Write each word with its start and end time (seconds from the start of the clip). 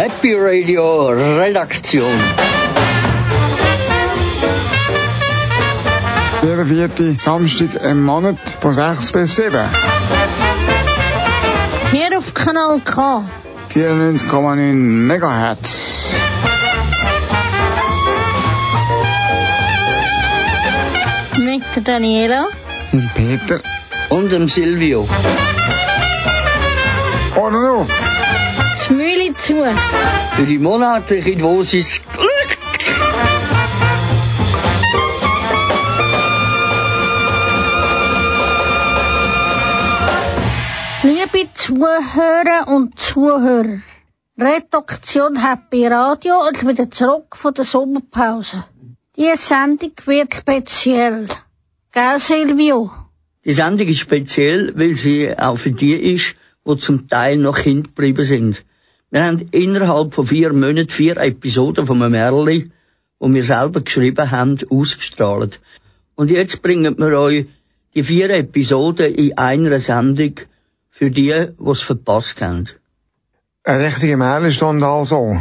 Happy 0.00 0.32
Radio 0.34 1.08
Redaktion. 1.10 2.18
Jeden 6.42 6.66
vierten 6.66 7.18
Samstag 7.18 7.74
im 7.84 8.02
Monat 8.02 8.38
von 8.62 8.72
6 8.72 9.12
bis 9.12 9.36
7. 9.36 9.60
Hier 11.92 12.16
auf 12.16 12.32
Kanal 12.32 12.80
K. 12.82 13.24
94,9 13.74 14.72
Megahertz. 14.72 16.14
Mit 21.36 21.62
der 21.76 21.82
Daniela. 21.82 22.46
Dem 22.90 23.10
Peter. 23.14 23.60
Und 24.08 24.32
dem 24.32 24.48
Silvio. 24.48 25.06
Oder 27.36 27.50
noch? 27.50 28.09
Mühle 29.30 29.34
zu. 29.36 29.64
Für 30.36 30.46
die 30.46 30.58
monatliche 30.58 31.36
Dosis 31.36 32.00
Glück. 32.12 32.58
Liebe 41.02 41.48
Zuhörer 41.54 42.68
und 42.68 42.98
Zuhörer. 42.98 43.82
Redaktion 44.38 45.36
Happy 45.36 45.86
Radio 45.86 46.48
ist 46.50 46.66
wieder 46.66 46.90
zurück 46.90 47.36
von 47.36 47.54
der 47.54 47.64
Sommerpause. 47.64 48.64
Die 49.16 49.36
Sendung 49.36 49.92
wird 50.06 50.34
speziell. 50.34 51.28
Gell, 51.92 52.18
Silvio? 52.18 52.90
Die 53.44 53.52
Sendung 53.52 53.88
ist 53.88 53.98
speziell, 53.98 54.72
weil 54.76 54.94
sie 54.94 55.36
auch 55.36 55.56
für 55.56 55.72
die 55.72 55.94
ist, 55.94 56.36
die 56.66 56.76
zum 56.78 57.08
Teil 57.08 57.36
noch 57.36 57.58
Kind 57.58 57.88
geblieben 57.88 58.22
sind. 58.22 58.64
Wir 59.10 59.24
haben 59.24 59.48
innerhalb 59.50 60.14
von 60.14 60.26
vier 60.26 60.52
Monaten 60.52 60.88
vier 60.88 61.16
Episoden 61.16 61.86
von 61.86 62.00
einem 62.00 62.12
Märli, 62.12 62.70
die 63.20 63.34
wir 63.34 63.44
selber 63.44 63.80
geschrieben 63.80 64.30
haben, 64.30 64.58
ausgestrahlt. 64.70 65.60
Und 66.14 66.30
jetzt 66.30 66.62
bringen 66.62 66.96
wir 66.98 67.18
euch 67.18 67.46
die 67.94 68.04
vier 68.04 68.30
Episoden 68.30 69.14
in 69.14 69.36
einer 69.36 69.78
Sendung 69.80 70.34
für 70.90 71.10
die, 71.10 71.48
die 71.58 71.70
es 71.70 71.82
verpasst 71.82 72.40
haben. 72.40 72.68
Eine 73.64 73.86
richtige 73.86 74.16
Märchenstunde 74.16 74.86
also. 74.86 75.40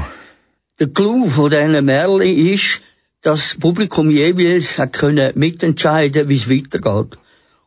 Der 0.80 0.88
Clou 0.88 1.30
von 1.30 1.50
diesen 1.50 1.86
Märli 1.86 2.54
ist, 2.54 2.82
dass 3.22 3.50
das 3.50 3.60
Publikum 3.60 4.10
jeweils 4.10 4.80
hat 4.80 4.94
können 4.94 5.38
mitentscheiden, 5.38 6.28
wie 6.30 6.36
es 6.36 6.50
weitergeht. 6.50 7.18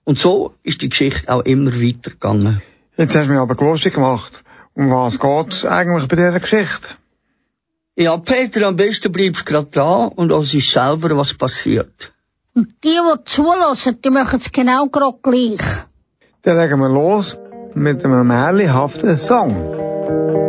Und 0.05 0.19
so 0.19 0.55
ist 0.63 0.83
die 0.83 0.89
Geschichte 0.89 1.33
auch 1.33 1.43
immer 1.43 1.73
weitergegangen. 1.73 2.63
Jetzt 2.97 3.15
hast 3.15 3.27
du 3.27 3.33
mich 3.33 3.39
aber 3.39 3.55
lustig 3.65 3.95
gemacht. 3.95 4.43
Um 4.75 4.91
was 4.91 5.19
geht's 5.19 5.65
eigentlich 5.67 6.09
bei 6.09 6.17
dieser 6.17 6.41
Geschichte? 6.41 6.95
Ja, 7.95 8.17
Peter, 8.17 8.67
am 8.67 8.77
besten 8.77 9.13
bleibst 9.13 9.43
du 9.43 9.45
gerade 9.45 9.71
dran 9.71 10.09
und 10.09 10.33
uns 10.33 10.55
ist 10.55 10.71
selber 10.71 11.15
was 11.17 11.35
passiert. 11.35 12.13
Und 12.55 12.69
die, 12.83 12.89
die 12.89 13.25
zulassen, 13.25 14.01
die 14.01 14.11
machen 14.11 14.41
es 14.41 14.51
genau 14.51 14.87
gerade 14.87 15.19
gleich. 15.23 15.61
Dann 16.43 16.57
legen 16.57 16.81
wir 16.81 16.89
los 16.89 17.37
mit 17.75 18.05
einem 18.05 18.27
märchenhaften 18.27 19.17
Song. 19.17 20.42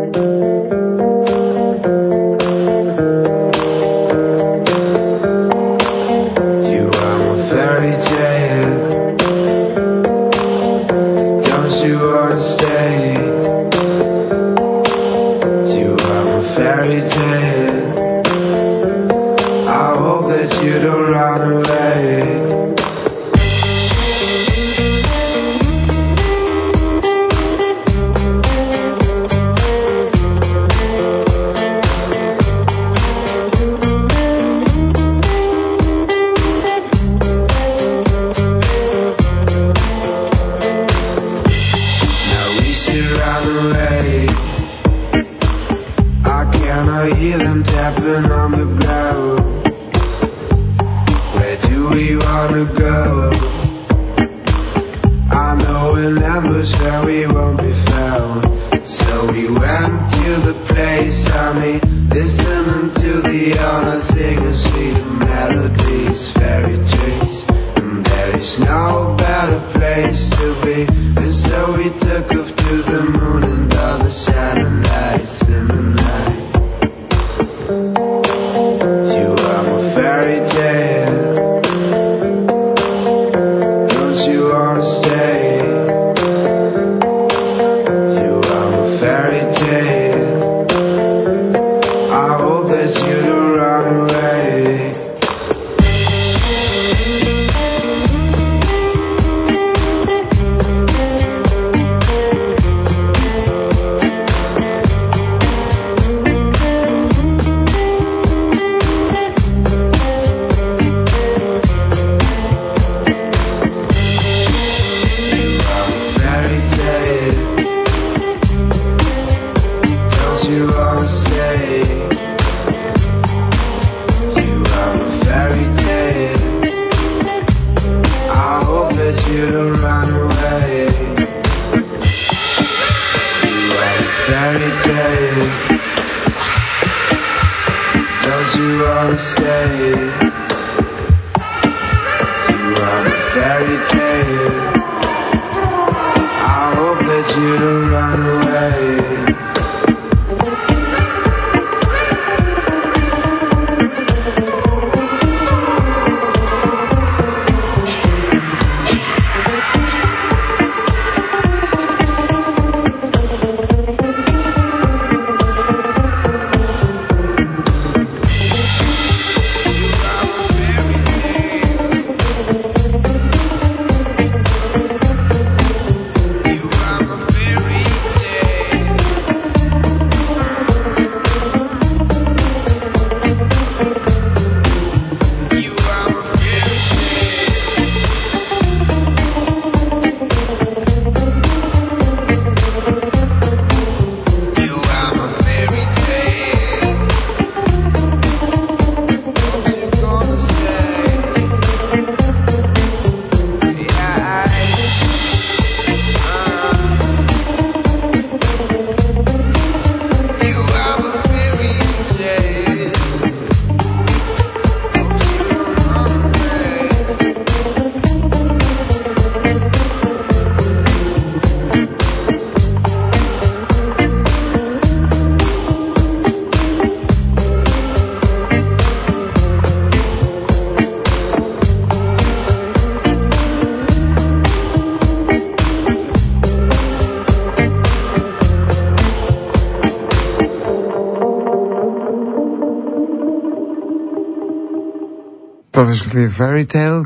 Bisschen 246.13 246.29
Fairy 246.29 246.65
Tale. 246.65 247.05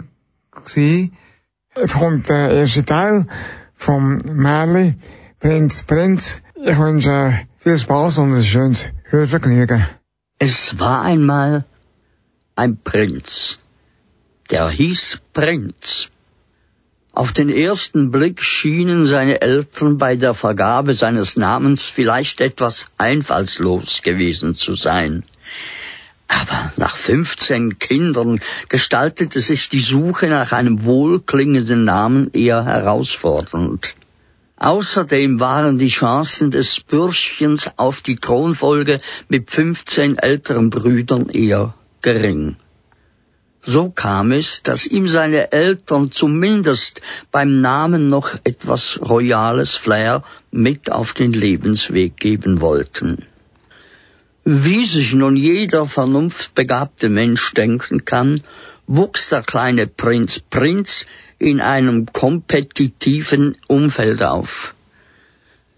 Gewesen. 0.51 1.15
Jetzt 1.75 1.93
kommt 1.93 2.29
der 2.29 2.49
erste 2.51 2.83
Teil 2.83 3.25
vom 3.75 4.17
Märli 4.17 4.95
Prinz 5.39 5.83
Prinz. 5.83 6.41
Ich 6.55 6.77
wünsche 6.77 7.39
viel 7.59 7.77
Spaß 7.77 8.17
und 8.19 8.33
ein 8.33 8.43
schönes 8.43 8.85
Hörvergnügen. 9.09 9.85
Es 10.39 10.79
war 10.79 11.03
einmal 11.03 11.65
ein 12.55 12.77
Prinz. 12.77 13.59
Der 14.49 14.69
hieß 14.69 15.21
Prinz. 15.33 16.09
Auf 17.11 17.31
den 17.31 17.49
ersten 17.49 18.11
Blick 18.11 18.41
schienen 18.41 19.05
seine 19.05 19.41
Eltern 19.41 19.97
bei 19.97 20.15
der 20.15 20.33
Vergabe 20.33 20.93
seines 20.93 21.35
Namens 21.35 21.83
vielleicht 21.83 22.41
etwas 22.41 22.87
einfallslos 22.97 24.01
gewesen 24.01 24.55
zu 24.55 24.75
sein. 24.75 25.23
Aber 26.27 26.71
nach 26.75 26.95
15 26.97 27.79
Kindern 27.79 28.39
gestaltete 28.69 29.39
sich 29.39 29.69
die 29.69 29.79
Suche 29.79 30.27
nach 30.27 30.51
einem 30.51 30.83
wohlklingenden 30.83 31.85
Namen 31.85 32.31
eher 32.33 32.65
herausfordernd. 32.65 33.95
Außerdem 34.57 35.39
waren 35.39 35.77
die 35.77 35.87
Chancen 35.87 36.49
des 36.51 36.79
Bürschchens 36.79 37.71
auf 37.77 38.01
die 38.01 38.15
Thronfolge 38.15 39.01
mit 39.29 39.51
15 39.51 40.17
älteren 40.17 40.69
Brüdern 40.71 41.29
eher 41.29 41.75
gering. 42.01 42.57
So 43.61 43.89
kam 43.89 44.31
es, 44.31 44.63
dass 44.63 44.85
ihm 44.85 45.07
seine 45.07 45.51
Eltern 45.51 46.11
zumindest 46.11 47.01
beim 47.31 47.61
Namen 47.61 48.09
noch 48.09 48.29
etwas 48.45 48.99
royales 49.01 49.75
Flair 49.75 50.23
mit 50.51 50.91
auf 50.91 51.13
den 51.13 51.33
Lebensweg 51.33 52.17
geben 52.17 52.61
wollten. 52.61 53.25
Wie 54.49 54.85
sich 54.85 55.13
nun 55.13 55.35
jeder 55.35 55.87
vernunftbegabte 55.87 57.09
Mensch 57.09 57.53
denken 57.53 58.05
kann, 58.05 58.43
wuchs 58.87 59.27
der 59.27 59.41
kleine 59.41 59.87
Prinz 59.87 60.39
Prinz 60.39 61.05
in 61.37 61.59
einem 61.59 62.05
kompetitiven 62.05 63.57
Umfeld 63.67 64.23
auf. 64.23 64.73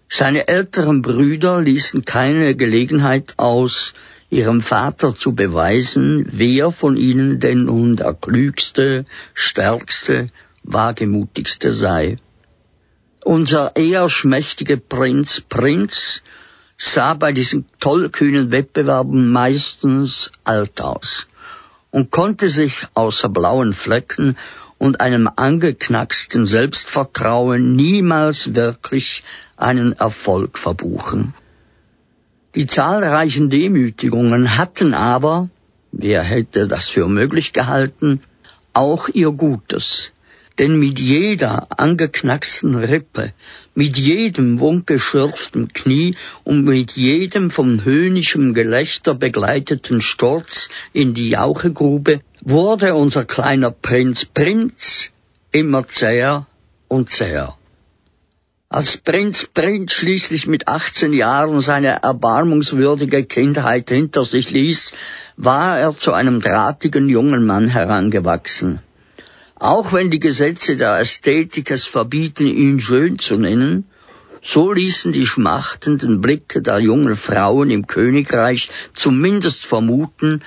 Seine 0.08 0.46
älteren 0.46 1.02
Brüder 1.02 1.60
ließen 1.60 2.04
keine 2.04 2.54
Gelegenheit 2.54 3.34
aus, 3.38 3.92
ihrem 4.30 4.60
Vater 4.60 5.16
zu 5.16 5.34
beweisen, 5.34 6.26
wer 6.30 6.70
von 6.70 6.96
ihnen 6.96 7.40
denn 7.40 7.64
nun 7.64 7.96
der 7.96 8.14
klügste, 8.14 9.04
stärkste, 9.34 10.30
wagemutigste 10.62 11.72
sei. 11.72 12.18
Unser 13.24 13.74
eher 13.74 14.08
schmächtige 14.08 14.76
Prinz 14.76 15.40
Prinz 15.40 16.22
sah 16.82 17.12
bei 17.12 17.32
diesen 17.32 17.66
tollkühnen 17.78 18.50
Wettbewerben 18.52 19.30
meistens 19.30 20.32
alt 20.44 20.80
aus 20.80 21.28
und 21.90 22.10
konnte 22.10 22.48
sich 22.48 22.86
außer 22.94 23.28
blauen 23.28 23.74
Flecken 23.74 24.36
und 24.78 25.02
einem 25.02 25.28
angeknacksten 25.36 26.46
Selbstvertrauen 26.46 27.76
niemals 27.76 28.54
wirklich 28.54 29.22
einen 29.58 29.92
Erfolg 29.92 30.56
verbuchen. 30.56 31.34
Die 32.54 32.66
zahlreichen 32.66 33.50
Demütigungen 33.50 34.56
hatten 34.56 34.94
aber, 34.94 35.50
wer 35.92 36.22
hätte 36.22 36.66
das 36.66 36.88
für 36.88 37.08
möglich 37.08 37.52
gehalten, 37.52 38.22
auch 38.72 39.08
ihr 39.08 39.32
Gutes. 39.32 40.12
Denn 40.60 40.78
mit 40.78 41.00
jeder 41.00 41.68
angeknacksten 41.80 42.74
Rippe, 42.74 43.32
mit 43.74 43.96
jedem 43.96 44.60
wundgeschürften 44.60 45.72
Knie 45.72 46.16
und 46.44 46.64
mit 46.66 46.92
jedem 46.92 47.50
vom 47.50 47.82
höhnischem 47.82 48.52
Gelächter 48.52 49.14
begleiteten 49.14 50.02
Sturz 50.02 50.68
in 50.92 51.14
die 51.14 51.30
Jauchegrube 51.30 52.20
wurde 52.42 52.94
unser 52.94 53.24
kleiner 53.24 53.70
Prinz 53.70 54.26
Prinz 54.26 55.12
immer 55.50 55.86
zäher 55.86 56.46
und 56.88 57.08
zäher. 57.08 57.56
Als 58.68 58.98
Prinz 58.98 59.46
Prinz 59.46 59.94
schließlich 59.94 60.46
mit 60.46 60.68
18 60.68 61.14
Jahren 61.14 61.62
seine 61.62 62.02
erbarmungswürdige 62.02 63.24
Kindheit 63.24 63.88
hinter 63.88 64.26
sich 64.26 64.50
ließ, 64.50 64.92
war 65.38 65.80
er 65.80 65.96
zu 65.96 66.12
einem 66.12 66.42
drahtigen 66.42 67.08
jungen 67.08 67.46
Mann 67.46 67.68
herangewachsen. 67.68 68.82
Auch 69.60 69.92
wenn 69.92 70.08
die 70.10 70.20
Gesetze 70.20 70.76
der 70.76 71.00
Ästhetik 71.00 71.70
es 71.70 71.84
verbieten, 71.84 72.46
ihn 72.46 72.80
schön 72.80 73.18
zu 73.18 73.36
nennen, 73.36 73.84
so 74.42 74.72
ließen 74.72 75.12
die 75.12 75.26
schmachtenden 75.26 76.22
Blicke 76.22 76.62
der 76.62 76.78
jungen 76.78 77.14
Frauen 77.14 77.68
im 77.68 77.86
Königreich 77.86 78.70
zumindest 78.96 79.66
vermuten, 79.66 80.40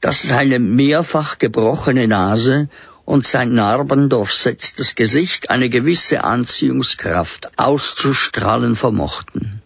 dass 0.00 0.22
seine 0.22 0.58
mehrfach 0.58 1.38
gebrochene 1.38 2.08
Nase 2.08 2.68
und 3.04 3.24
sein 3.24 3.54
narbendurchsetztes 3.54 4.96
Gesicht 4.96 5.50
eine 5.50 5.70
gewisse 5.70 6.24
Anziehungskraft 6.24 7.56
auszustrahlen 7.60 8.74
vermochten. 8.74 9.62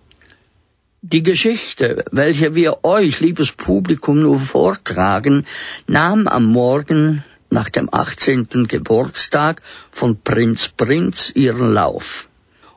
Die 1.01 1.23
Geschichte, 1.23 2.05
welche 2.13 2.55
wir 2.55 2.85
euch, 2.85 3.21
liebes 3.21 3.53
Publikum, 3.53 4.21
nur 4.21 4.39
vortragen, 4.39 5.47
nahm 5.87 6.29
am 6.29 6.45
Morgen 6.45 7.25
nach 7.57 7.71
dem 7.71 7.89
18. 7.91 8.69
Geburtstag 8.69 9.63
von 9.91 10.21
Prinz 10.21 10.69
Prinz 10.69 11.33
ihren 11.35 11.73
Lauf. 11.73 12.29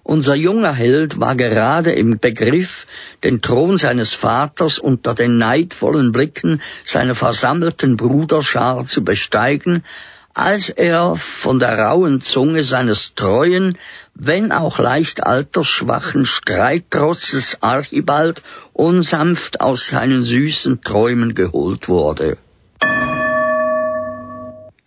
Unser 0.03 0.35
junger 0.35 0.71
Held 0.71 1.19
war 1.19 1.35
gerade 1.35 1.91
im 1.91 2.17
Begriff, 2.17 2.87
den 3.25 3.41
Thron 3.41 3.77
seines 3.77 4.13
Vaters 4.13 4.79
unter 4.79 5.15
den 5.15 5.37
neidvollen 5.37 6.13
Blicken 6.13 6.61
seiner 6.85 7.13
versammelten 7.13 7.97
Bruderschar 7.97 8.85
zu 8.85 9.03
besteigen, 9.03 9.83
als 10.33 10.69
er 10.69 11.17
von 11.17 11.59
der 11.59 11.77
rauen 11.77 12.21
Zunge 12.21 12.63
seines 12.63 13.15
treuen, 13.15 13.77
wenn 14.15 14.53
auch 14.53 14.79
leicht 14.79 15.25
altersschwachen 15.25 16.25
Streittrotzes 16.25 17.57
Archibald 17.59 18.41
unsanft 18.71 19.59
aus 19.59 19.87
seinen 19.87 20.23
süßen 20.23 20.81
Träumen 20.81 21.35
geholt 21.35 21.89
wurde 21.89 22.37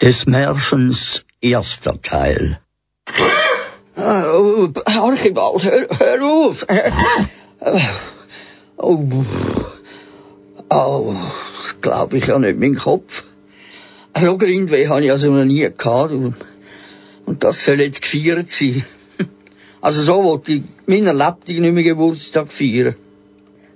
des 0.02 0.26
Märchens 0.26 1.24
erster 1.40 2.00
Teil. 2.02 2.58
Oh, 3.96 4.68
Archibald, 4.84 5.64
hör, 5.64 5.86
hör 5.96 6.22
auf! 6.22 6.66
Oh, 8.76 9.24
oh 10.70 11.14
das 11.58 11.80
glaube 11.80 12.18
ich 12.18 12.26
ja 12.26 12.38
nicht, 12.40 12.58
mein 12.58 12.74
Kopf. 12.74 13.24
So 14.20 14.36
Grindweh 14.36 14.88
habe 14.88 15.04
ich 15.04 15.10
also 15.12 15.30
noch 15.30 15.44
nie 15.44 15.70
gehabt. 15.76 16.10
Und, 16.10 16.34
und 17.24 17.44
das 17.44 17.64
soll 17.64 17.80
jetzt 17.80 18.02
gefeiert 18.02 18.50
sein. 18.50 18.84
Also 19.80 20.02
so 20.02 20.24
wollte 20.24 20.54
ich 20.54 20.62
meiner 20.86 21.12
Lebtag 21.12 21.58
nicht 21.58 21.74
mehr 21.74 21.84
Geburtstag 21.84 22.52
feiern. 22.52 22.96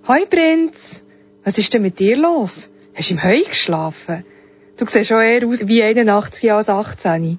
Hoi 0.09 0.27
Prinz, 0.27 1.05
was 1.45 1.59
ist 1.59 1.73
denn 1.75 1.83
mit 1.83 1.99
dir 2.01 2.17
los? 2.17 2.69
Hast 2.95 3.11
du 3.11 3.15
im 3.15 3.23
Heu 3.23 3.43
geschlafen? 3.45 4.25
Du 4.77 4.85
siehst 4.85 5.09
schon 5.09 5.23
eher 5.23 5.47
aus 5.47 5.67
wie 5.67 5.83
81 5.83 6.53
als 6.53 6.69
18. 6.69 7.39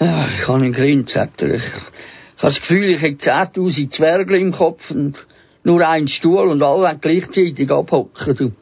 Ja, 0.00 0.26
ich 0.26 0.74
Grind, 0.74 1.10
sagt 1.10 1.42
er. 1.42 1.54
Ich, 1.54 1.62
habe 1.62 1.82
das 2.40 2.60
Gefühl, 2.60 2.90
ich 2.90 3.02
hätte 3.02 3.30
10.000 3.30 3.90
Zwerge 3.90 4.36
im 4.38 4.52
Kopf 4.52 4.90
und 4.90 5.14
nur 5.62 5.86
einen 5.88 6.08
Stuhl 6.08 6.48
und 6.48 6.62
alle 6.62 6.98
gleichzeitig 7.00 7.70
abhocken. 7.70 8.34
Du. 8.34 8.52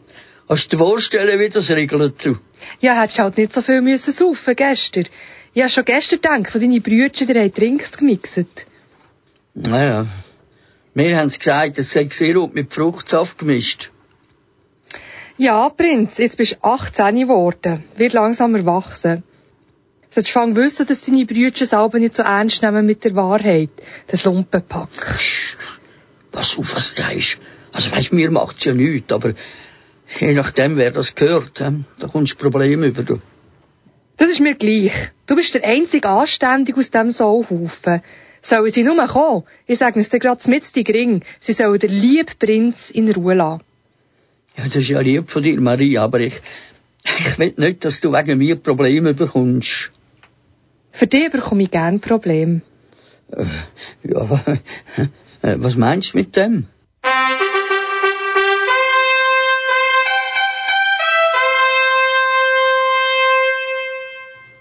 Hast 0.48 0.70
du 0.70 0.76
dir 0.76 0.84
vorstellen, 0.84 1.40
wie 1.40 1.48
das 1.48 1.70
regelt? 1.70 2.24
Du? 2.24 2.36
Ja, 2.80 3.00
hättest 3.00 3.18
halt 3.18 3.38
nicht 3.38 3.54
so 3.54 3.62
viel 3.62 3.80
müssen 3.80 4.12
saufen 4.12 4.54
gestern. 4.54 5.06
Ich 5.54 5.62
habe 5.62 5.70
schon 5.70 5.84
gestern 5.84 6.20
gedacht, 6.20 6.48
von 6.48 6.60
deinen 6.60 6.82
Brüdern, 6.82 7.26
die 7.26 7.38
haben 7.38 7.54
Trinks 7.54 7.96
gemixt. 7.96 8.66
Naja. 9.54 10.06
Wir 10.94 11.16
haben 11.16 11.30
gesagt, 11.30 11.78
es 11.78 11.92
sei 11.92 12.08
Sirup 12.10 12.54
mit 12.54 12.74
Fruchtsaft 12.74 13.38
gemischt. 13.38 13.91
Ja, 15.42 15.70
Prinz, 15.70 16.18
jetzt 16.18 16.36
bist 16.36 16.52
du 16.52 16.62
18 16.62 17.18
geworden. 17.18 17.82
Wird 17.96 18.12
langsam 18.12 18.54
erwachsen. 18.54 19.24
Solltest 20.08 20.36
du 20.36 20.54
wissen, 20.54 20.86
dass 20.86 21.00
deine 21.04 21.26
Brüder 21.26 21.66
selber 21.66 21.98
nicht 21.98 22.14
so 22.14 22.22
ernst 22.22 22.62
nehmen 22.62 22.86
mit 22.86 23.02
der 23.02 23.16
Wahrheit. 23.16 23.70
Das 24.06 24.24
Lumpenpack. 24.24 24.90
Psst. 25.16 25.58
Pass 26.30 26.56
auf, 26.56 26.76
was 26.76 26.94
du 26.94 27.02
sagst. 27.02 27.38
Also 27.72 27.90
weisst, 27.90 28.12
mir 28.12 28.30
macht's 28.30 28.64
ja 28.64 28.72
nichts, 28.72 29.12
aber 29.12 29.34
je 30.20 30.32
nachdem, 30.32 30.76
wer 30.76 30.92
das 30.92 31.16
gehört, 31.16 31.60
da 31.60 32.06
kommst 32.06 32.34
du 32.34 32.36
Probleme 32.36 32.86
über. 32.86 33.02
Du. 33.02 33.18
Das 34.18 34.30
ist 34.30 34.38
mir 34.38 34.54
gleich. 34.54 34.92
Du 35.26 35.34
bist 35.34 35.54
der 35.54 35.64
einzige 35.64 36.08
Anständige 36.08 36.78
aus 36.78 36.92
diesem 36.92 37.10
Sauhaufen. 37.10 38.02
Sollen 38.42 38.70
sie 38.70 38.84
nur 38.84 39.08
kommen? 39.08 39.42
Ich 39.66 39.78
sage 39.78 39.98
es 39.98 40.08
dir 40.08 40.20
gerade 40.20 40.48
mit 40.48 40.76
die 40.76 40.88
Ring. 40.88 41.24
Sie 41.40 41.52
sollen 41.52 41.80
den 41.80 41.90
lieben 41.90 42.38
Prinz 42.38 42.90
in 42.90 43.10
Ruhe 43.10 43.34
lassen. 43.34 43.71
Ja, 44.56 44.64
das 44.64 44.76
ist 44.76 44.88
ja 44.88 45.00
lieb 45.00 45.30
von 45.30 45.42
dir, 45.42 45.60
Marie, 45.60 45.98
aber 45.98 46.20
ich, 46.20 46.40
ich 47.04 47.38
will 47.38 47.54
nicht, 47.56 47.84
dass 47.84 48.00
du 48.00 48.12
wegen 48.12 48.38
mir 48.38 48.56
Probleme 48.56 49.14
bekommst. 49.14 49.90
Für 50.90 51.06
dich 51.06 51.30
bekomme 51.30 51.62
ich 51.62 51.70
gern 51.70 52.00
Probleme. 52.00 52.60
Äh, 53.30 53.44
ja, 54.04 54.58
äh, 55.42 55.56
was 55.56 55.76
meinst 55.76 56.12
du 56.12 56.18
mit 56.18 56.36
dem? 56.36 56.66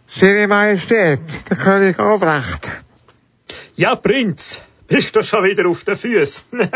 Seine 0.07 0.47
Majestät, 0.47 1.19
der 1.49 1.57
König 1.57 1.99
Albrecht. 1.99 2.69
Ja, 3.75 3.95
Prinz, 3.95 4.61
bist 4.87 5.15
du 5.15 5.23
schon 5.23 5.43
wieder 5.43 5.67
auf 5.67 5.83
den 5.83 5.95
Füßen? 5.97 6.43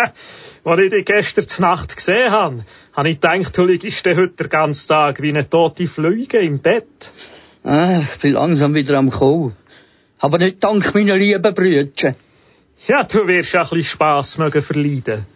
Als 0.66 0.84
ich 0.84 0.90
dich 0.90 1.06
gestern 1.06 1.70
Nacht 1.70 1.96
gesehen 1.96 2.32
habe, 2.32 2.66
habe 2.94 3.10
ich 3.10 3.22
gedacht, 3.22 3.56
du 3.56 3.66
liegst 3.66 4.04
heute 4.04 4.30
den 4.30 4.50
ganzen 4.50 4.88
Tag 4.88 5.22
wie 5.22 5.30
eine 5.30 5.48
tote 5.48 5.86
Flüge 5.86 6.40
im 6.40 6.58
Bett. 6.58 7.12
Ah, 7.64 8.00
ich 8.00 8.20
bin 8.20 8.34
langsam 8.34 8.74
wieder 8.74 8.98
am 8.98 9.12
Kommen. 9.12 9.56
Aber 10.18 10.40
nicht 10.40 10.64
dank 10.64 10.92
meiner 10.96 11.18
lieben 11.18 11.54
Brüdchen. 11.54 12.16
Ja, 12.88 13.04
du 13.04 13.28
wirst 13.28 13.56
auch 13.56 13.72
ein 13.72 13.78
bisschen 13.78 13.84
Spass 13.84 14.40
mögen 14.40 14.64
verleiden. 14.64 15.28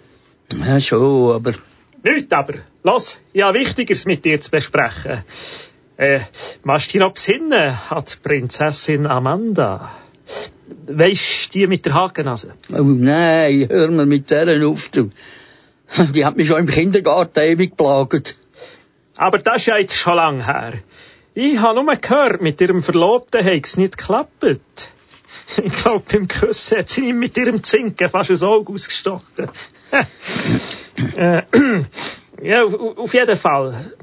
Ja, 0.65 0.81
schon, 0.81 1.36
aber... 1.36 1.53
Nicht 2.01 2.33
aber. 2.33 2.55
Los, 2.81 3.19
ich 3.31 3.43
habe 3.43 3.59
Wichtigeres 3.59 4.05
mit 4.05 4.25
dir 4.25 4.41
zu 4.41 4.50
besprechen. 4.50 5.25
Äh, 5.98 6.21
machst 6.63 6.88
du 6.88 6.91
dich 6.93 7.01
noch 7.01 7.13
besinnen 7.13 7.77
an 7.89 8.03
die 8.03 8.27
Prinzessin 8.27 9.05
Amanda? 9.05 9.91
Weisst 10.88 11.53
die 11.53 11.67
mit 11.67 11.86
der 11.86 11.93
Hakennase? 11.93 12.53
Oh 12.71 12.81
nein, 12.81 13.67
hör 13.69 13.91
mal 13.91 14.05
mit 14.05 14.29
der 14.29 14.67
auf, 14.67 14.89
du. 14.89 15.09
Die 16.13 16.25
hat 16.25 16.38
mich 16.38 16.48
schon 16.48 16.59
im 16.59 16.67
Kindergarten 16.67 17.39
ewig 17.39 17.71
geplagt. 17.71 18.36
Aber 19.17 19.39
das 19.39 19.57
ist 19.57 19.65
ja 19.65 19.77
jetzt 19.77 19.98
schon 19.98 20.15
lang 20.15 20.45
her. 20.45 20.74
Ich 21.33 21.59
habe 21.59 21.83
nur 21.83 21.95
gehört, 21.95 22.41
mit 22.41 22.62
ihrem 22.62 22.81
Verlobten 22.81 23.43
hat 23.43 23.65
es 23.65 23.77
nicht 23.77 23.98
geklappt. 23.98 24.43
Ich 25.63 25.74
glaube, 25.74 26.03
beim 26.12 26.27
Küssen 26.27 26.77
hat 26.77 26.89
sie 26.89 27.09
ihm 27.09 27.19
mit 27.19 27.38
ihrem 27.38 27.63
Zinken 27.63 28.09
fast 28.09 28.29
ein 28.29 28.48
Auge 28.48 28.71
ausgestochen. 28.71 29.50
äh, 31.15 31.41
ja, 32.43 32.63
auf 32.63 33.13
jeden 33.13 33.38
Fall. 33.38 33.93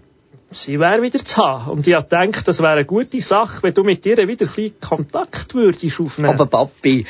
Sie 0.51 0.79
wäre 0.79 1.03
wieder 1.03 1.19
zu 1.25 1.37
haben. 1.37 1.71
Und 1.71 1.87
ich 1.87 1.95
habe 1.95 2.09
gedacht, 2.09 2.47
das 2.47 2.61
wäre 2.61 2.75
eine 2.75 2.85
gute 2.85 3.21
Sache, 3.21 3.63
wenn 3.63 3.75
du 3.75 3.83
mit 3.83 4.07
ihr 4.07 4.17
wieder 4.17 4.47
ein 4.47 4.53
bisschen 4.53 4.81
Kontakt 4.81 5.55
würdest 5.55 6.01
aufnehmen. 6.01 6.35
Aber 6.35 6.47
Papi... 6.47 7.07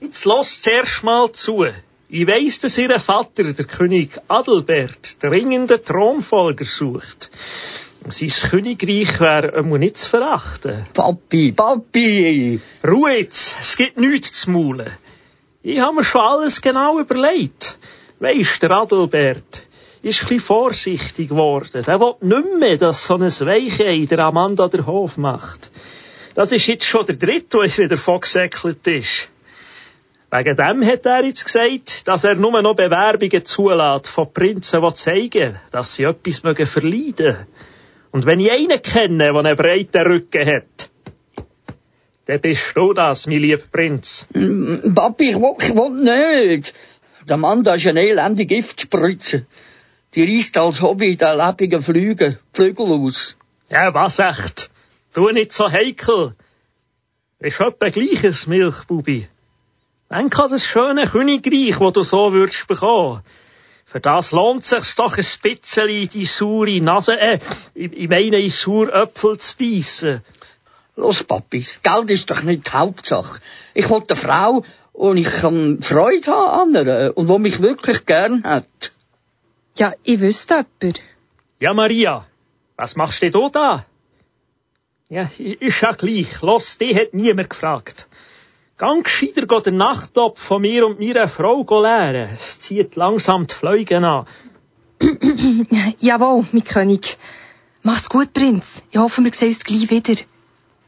Jetzt 0.00 0.24
lass 0.24 0.62
zuerst 0.62 1.02
mal 1.02 1.32
zu. 1.32 1.66
Ich 2.08 2.26
weiss, 2.26 2.60
dass 2.60 2.78
ihr 2.78 2.98
Vater, 3.00 3.52
der 3.52 3.64
König 3.64 4.10
Adelbert, 4.28 5.22
dringend 5.22 5.70
einen 5.70 5.84
Thronfolger 5.84 6.64
sucht. 6.64 7.30
Sein 8.08 8.28
Königreich 8.50 9.20
wäre 9.20 9.62
nicht 9.78 9.98
zu 9.98 10.08
verachten. 10.08 10.86
Papi, 10.94 11.52
Papi! 11.52 12.60
Ruhe 12.86 13.18
jetzt, 13.18 13.56
es 13.60 13.76
gibt 13.76 13.98
nichts 13.98 14.40
zu 14.40 14.50
maulen. 14.50 14.92
Ich 15.62 15.80
habe 15.80 15.96
mir 15.96 16.04
schon 16.04 16.22
alles 16.22 16.62
genau 16.62 16.98
überlegt. 16.98 17.76
Weisst, 18.20 18.62
der 18.62 18.70
Adelbert 18.70 19.67
ist 20.02 20.22
ein 20.22 20.28
bisschen 20.28 20.40
vorsichtig 20.40 21.28
geworden. 21.28 21.84
Der 21.84 22.00
will 22.00 22.14
nicht 22.20 22.58
mehr, 22.58 22.76
dass 22.76 23.06
so 23.06 23.14
ein 23.14 23.22
Weichei 23.22 24.06
der 24.06 24.20
Amanda 24.20 24.68
der 24.68 24.86
Hof 24.86 25.16
macht. 25.16 25.70
Das 26.34 26.52
ist 26.52 26.66
jetzt 26.66 26.84
schon 26.84 27.06
der 27.06 27.16
dritte, 27.16 27.58
der 27.58 27.76
wieder 27.76 27.96
vorgesäckelt 27.96 28.86
ist. 28.86 29.28
Wegen 30.30 30.56
dem 30.56 30.84
hat 30.84 31.06
er 31.06 31.24
jetzt 31.24 31.44
gesagt, 31.44 32.06
dass 32.06 32.24
er 32.24 32.34
nur 32.34 32.60
noch 32.60 32.76
Bewerbungen 32.76 33.44
zulässt 33.44 34.08
von 34.08 34.32
Prinzen, 34.32 34.82
die 34.82 34.94
zeigen, 34.94 35.58
dass 35.70 35.94
sie 35.94 36.04
etwas 36.04 36.42
mögen 36.42 36.66
verleiden. 36.66 37.46
Und 38.10 38.26
wenn 38.26 38.40
ich 38.40 38.52
einen 38.52 38.82
kenne, 38.82 39.32
der 39.32 39.34
einen 39.34 39.56
breiten 39.56 40.02
Rücken 40.02 40.46
hat, 40.46 40.90
dann 42.26 42.40
bist 42.42 42.72
du 42.74 42.92
das, 42.92 43.26
mein 43.26 43.38
lieber 43.38 43.62
Prinz. 43.72 44.26
Papi, 44.94 45.30
ich 45.30 45.36
will, 45.36 45.56
ich 45.60 45.74
will 45.74 46.50
nicht. 46.50 46.74
Der 47.26 47.38
Mann, 47.38 47.64
da 47.64 47.74
ist 47.74 47.86
eine 47.86 48.02
elendige 48.02 48.56
Giftspritze. 48.56 49.46
Die 50.18 50.24
reißt 50.24 50.56
als 50.56 50.82
Hobby 50.82 51.16
den 51.16 51.36
lebenden 51.36 51.80
Flüge, 51.80 52.40
Flügel 52.52 52.86
aus. 52.86 53.36
Ja, 53.70 53.94
was 53.94 54.18
echt? 54.18 54.68
Tu 55.14 55.30
nicht 55.30 55.52
so 55.52 55.70
heikel. 55.70 56.34
Ist 57.38 57.60
etwa 57.60 57.88
gleiches, 57.88 58.48
Milchbubi. 58.48 59.28
Denk 60.10 60.36
an 60.36 60.50
das 60.50 60.64
schöne 60.64 61.06
Königreich, 61.06 61.78
wo 61.78 61.92
du 61.92 62.02
so 62.02 62.32
würdest 62.32 62.66
bekommen. 62.66 63.22
Für 63.84 64.00
das 64.00 64.32
lohnt 64.32 64.64
sich's 64.64 64.96
doch 64.96 65.16
ein 65.16 65.24
bisschen 65.40 66.08
die 66.08 66.26
saure 66.26 66.80
Nase, 66.80 67.16
äh, 67.20 67.38
ich 67.74 68.08
meine, 68.08 68.40
in 68.40 68.50
saure 68.50 68.90
Äpfel 68.92 69.38
zu 69.38 69.56
beißen. 69.56 70.22
Los, 70.96 71.22
Papi, 71.22 71.60
das 71.60 71.80
Geld 71.80 72.10
ist 72.10 72.28
doch 72.28 72.42
nicht 72.42 72.66
die 72.66 72.72
Hauptsache. 72.72 73.38
Ich 73.72 73.88
will 73.88 74.02
eine 74.08 74.16
Frau, 74.16 74.64
und 74.94 75.16
ich 75.16 75.30
kann 75.30 75.80
Freude 75.80 76.26
haben 76.26 76.74
an 76.74 76.86
ihr, 76.88 77.12
und 77.14 77.28
wo 77.28 77.38
mich 77.38 77.62
wirklich 77.62 78.04
gern 78.04 78.42
hat. 78.42 78.90
Ja, 79.78 79.94
ich 80.02 80.20
wüsste 80.20 80.66
jemand. 80.80 81.00
Ja, 81.60 81.72
Maria, 81.72 82.26
was 82.76 82.96
machst 82.96 83.22
denn 83.22 83.30
du 83.30 83.48
da? 83.48 83.86
Ja, 85.08 85.30
ist 85.38 85.80
ja 85.80 85.92
gleich. 85.92 86.42
Los, 86.42 86.78
die 86.78 86.94
hat 86.96 87.14
niemand 87.14 87.50
gefragt. 87.50 88.08
Gang 88.76 89.04
gescheiter 89.04 89.46
den 89.60 89.76
Nachttopf 89.76 90.40
von 90.40 90.62
mir 90.62 90.84
und 90.84 90.98
meiner 90.98 91.28
Frau 91.28 91.64
leeren. 91.82 92.28
Es 92.34 92.58
zieht 92.58 92.96
langsam 92.96 93.46
die 93.46 93.54
Fliegen 93.54 94.04
an. 94.04 94.26
Jawohl, 96.00 96.44
mein 96.50 96.64
König. 96.64 97.16
Mach's 97.84 98.08
gut, 98.08 98.32
Prinz. 98.32 98.82
Ich 98.90 98.98
hoffe, 98.98 99.22
wir 99.22 99.32
sehen 99.32 99.48
uns 99.48 99.64
gleich 99.64 99.90
wieder. 99.90 100.20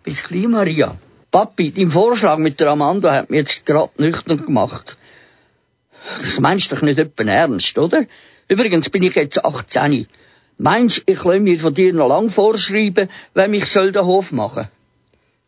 Bis 0.02 0.24
gleich, 0.24 0.48
Maria. 0.48 0.96
Papi, 1.30 1.70
dein 1.70 1.90
Vorschlag 1.90 2.38
mit 2.38 2.58
der 2.58 2.70
Amanda 2.70 3.14
hat 3.14 3.30
mich 3.30 3.38
jetzt 3.38 3.66
gerade 3.66 3.92
nüchtern 3.98 4.44
gemacht. 4.44 4.96
Das 6.22 6.40
meinst 6.40 6.70
du 6.70 6.74
doch 6.74 6.82
nicht 6.82 6.98
etwa 6.98 7.22
ernst, 7.22 7.78
oder? 7.78 8.06
Übrigens 8.50 8.90
bin 8.90 9.04
ich 9.04 9.14
jetzt 9.14 9.44
18. 9.44 10.08
Meinst 10.58 11.04
ich 11.06 11.22
lasse 11.22 11.38
mir 11.38 11.60
von 11.60 11.72
dir 11.72 11.92
noch 11.94 12.08
lang 12.08 12.30
vorschreiben, 12.30 13.08
wer 13.32 13.46
mich 13.46 13.66
soll 13.66 13.92
den 13.92 14.04
Hof 14.04 14.32
machen? 14.32 14.66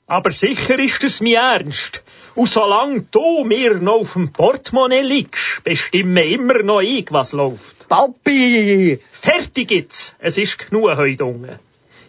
Aber 0.07 0.31
sicher 0.31 0.79
ist 0.79 1.03
es 1.03 1.21
mir 1.21 1.41
ernst. 1.41 2.01
Und 2.37 2.49
solange 2.49 3.01
du 3.11 3.45
mir 3.45 3.75
noch 3.75 4.03
auf 4.03 4.13
dem 4.13 4.33
Portemonnaie 4.33 5.03
liegst, 5.03 5.65
bestimme 5.65 6.25
immer 6.25 6.63
noch 6.63 6.81
ich, 6.81 7.11
was 7.11 7.33
läuft. 7.33 7.89
Papi! 7.89 9.01
Fertig 9.11 9.73
jetzt! 9.73 10.15
Es 10.21 10.39
ist 10.39 10.71
genug 10.71 10.97
heute 10.97 11.25
unten. 11.25 11.59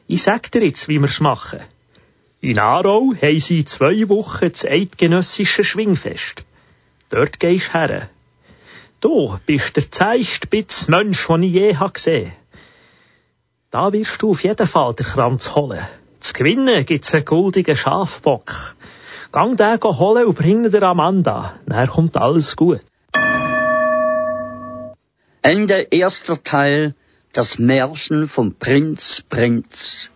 Ich 0.08 0.22
sag 0.22 0.52
dir 0.52 0.64
jetzt, 0.64 0.88
wie 0.90 1.00
wir's 1.00 1.20
machen. 1.20 1.62
In 2.40 2.60
Aarau 2.60 3.14
haben 3.20 3.40
sie 3.40 3.66
zwei 3.66 4.08
Wochen 4.10 4.52
das 4.52 4.64
eidgenössische 4.64 5.64
Schwingfest. 5.64 6.44
Dort 7.10 7.40
gehst 7.40 7.70
du 7.70 7.80
her. 7.80 8.10
Du 9.04 9.38
bist 9.46 9.76
der 9.76 9.92
zähigste 9.92 10.48
Bitz 10.48 10.88
Mensch, 10.88 11.28
den 11.28 11.44
ich 11.44 11.52
je 11.52 11.76
gesehen 11.92 12.32
habe. 12.32 12.38
Da 13.70 13.92
wirst 13.92 14.22
du 14.22 14.32
auf 14.32 14.46
jeden 14.46 14.66
Fall 14.66 14.94
den 14.94 15.06
Kranz 15.06 15.54
holen. 15.56 15.86
Zu 16.22 16.32
gewinnen 16.32 16.86
gibt's 16.86 17.14
einen 17.14 17.26
goldigen 17.26 17.76
Schafbock. 17.76 18.78
Gang 19.34 19.58
den 19.58 19.84
holen 19.84 20.26
und 20.26 20.38
bring 20.38 20.72
den 20.72 20.84
Amanda. 20.84 21.54
Dann 21.66 21.90
kommt 21.90 22.16
alles 22.16 22.56
gut. 22.56 22.80
Ende 25.42 25.88
erster 25.92 26.42
Teil. 26.42 26.96
Das 27.34 27.60
Märchen 27.60 28.30
vom 28.30 28.54
Prinz 28.56 29.22
Prinz. 29.28 30.12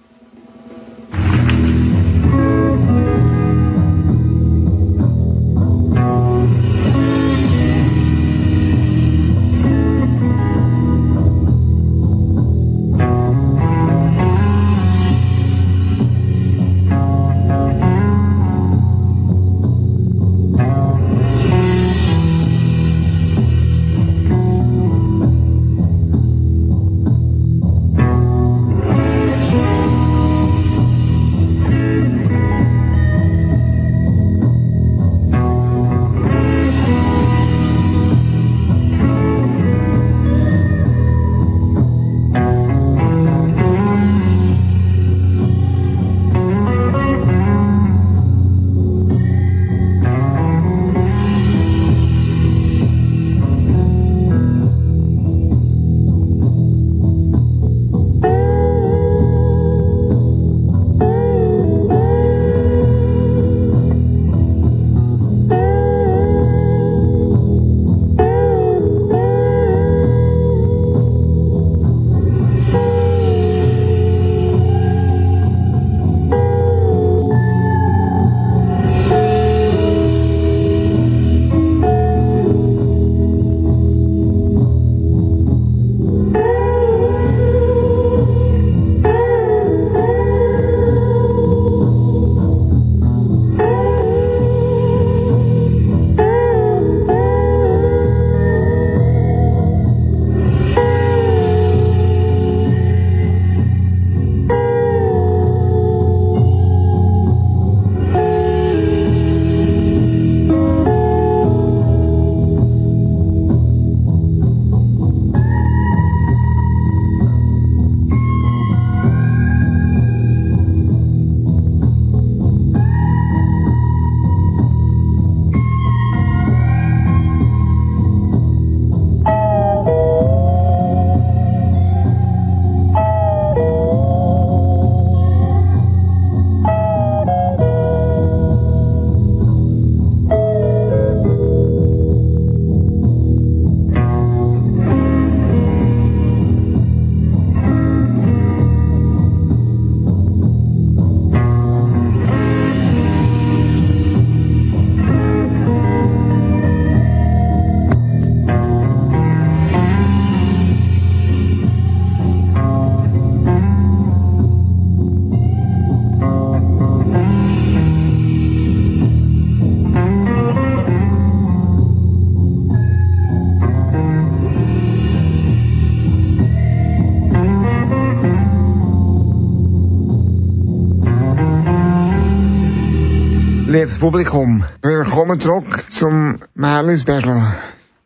Publikum, 184.00 184.64
willkommen 184.84 185.42
zurück 185.42 185.92
zum 185.92 186.40
Märlisbattle. 186.54 187.56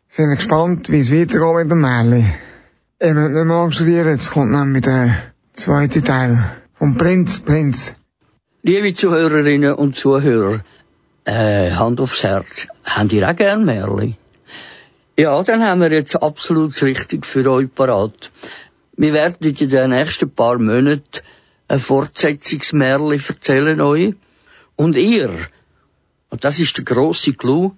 Sind 0.08 0.36
gespannt, 0.36 0.90
wie 0.90 1.00
es 1.00 1.12
weitergeht 1.12 1.54
mit 1.54 1.70
dem 1.70 1.82
Märli. 1.82 2.24
Ihr 2.98 3.14
müsst 3.14 3.34
nicht 3.34 3.44
mehr 3.44 3.72
studieren, 3.72 4.08
jetzt 4.08 4.30
kommt 4.30 4.52
nämlich 4.52 4.84
der 4.84 5.16
zweite 5.52 6.02
Teil 6.02 6.38
vom 6.72 6.96
Prinz, 6.96 7.40
Prinz. 7.40 7.92
Liebe 8.62 8.94
Zuhörerinnen 8.94 9.74
und 9.74 9.94
Zuhörer, 9.94 10.64
äh, 11.26 11.72
Hand 11.72 12.00
aufs 12.00 12.22
Herz, 12.22 12.68
habt 12.84 13.12
ihr 13.12 13.28
auch 13.28 13.36
gern 13.36 13.66
Märli? 13.66 14.16
Ja, 15.18 15.42
dann 15.42 15.62
haben 15.62 15.82
wir 15.82 15.92
jetzt 15.92 16.16
absolut 16.22 16.80
richtig 16.82 17.26
für 17.26 17.46
euch 17.50 17.74
parat. 17.74 18.30
Wir 18.96 19.12
werden 19.12 19.46
in 19.46 19.68
den 19.68 19.90
nächsten 19.90 20.30
paar 20.30 20.58
Monaten 20.58 21.20
ein 21.68 21.80
Fortsetzungsmärli 21.80 23.20
erzählen 23.28 23.80
euch. 23.82 24.14
Und 24.76 24.96
ihr, 24.96 25.30
und 26.32 26.44
das 26.44 26.58
ist 26.58 26.78
der 26.78 26.84
grosse 26.84 27.34
Clou, 27.34 27.72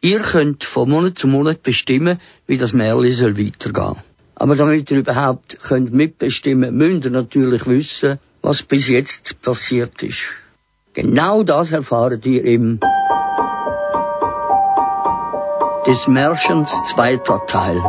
ihr 0.00 0.20
könnt 0.20 0.62
von 0.62 0.88
Monat 0.88 1.18
zu 1.18 1.26
Monat 1.26 1.64
bestimmen, 1.64 2.20
wie 2.46 2.56
das 2.56 2.72
Märli 2.72 3.10
soll 3.10 3.36
weitergehen. 3.36 3.96
Aber 4.36 4.54
damit 4.54 4.90
ihr 4.92 4.98
überhaupt 4.98 5.58
könnt 5.64 5.92
mitbestimmen, 5.92 6.76
müsst 6.76 7.06
ihr 7.06 7.10
natürlich 7.10 7.66
wissen, 7.66 8.20
was 8.40 8.62
bis 8.62 8.86
jetzt 8.86 9.42
passiert 9.42 10.00
ist. 10.04 10.30
Genau 10.94 11.42
das 11.42 11.72
erfahrt 11.72 12.24
ihr 12.24 12.44
im 12.44 12.78
des 15.84 16.06
Märchens 16.06 16.72
zweiter 16.88 17.44
Teil. 17.46 17.82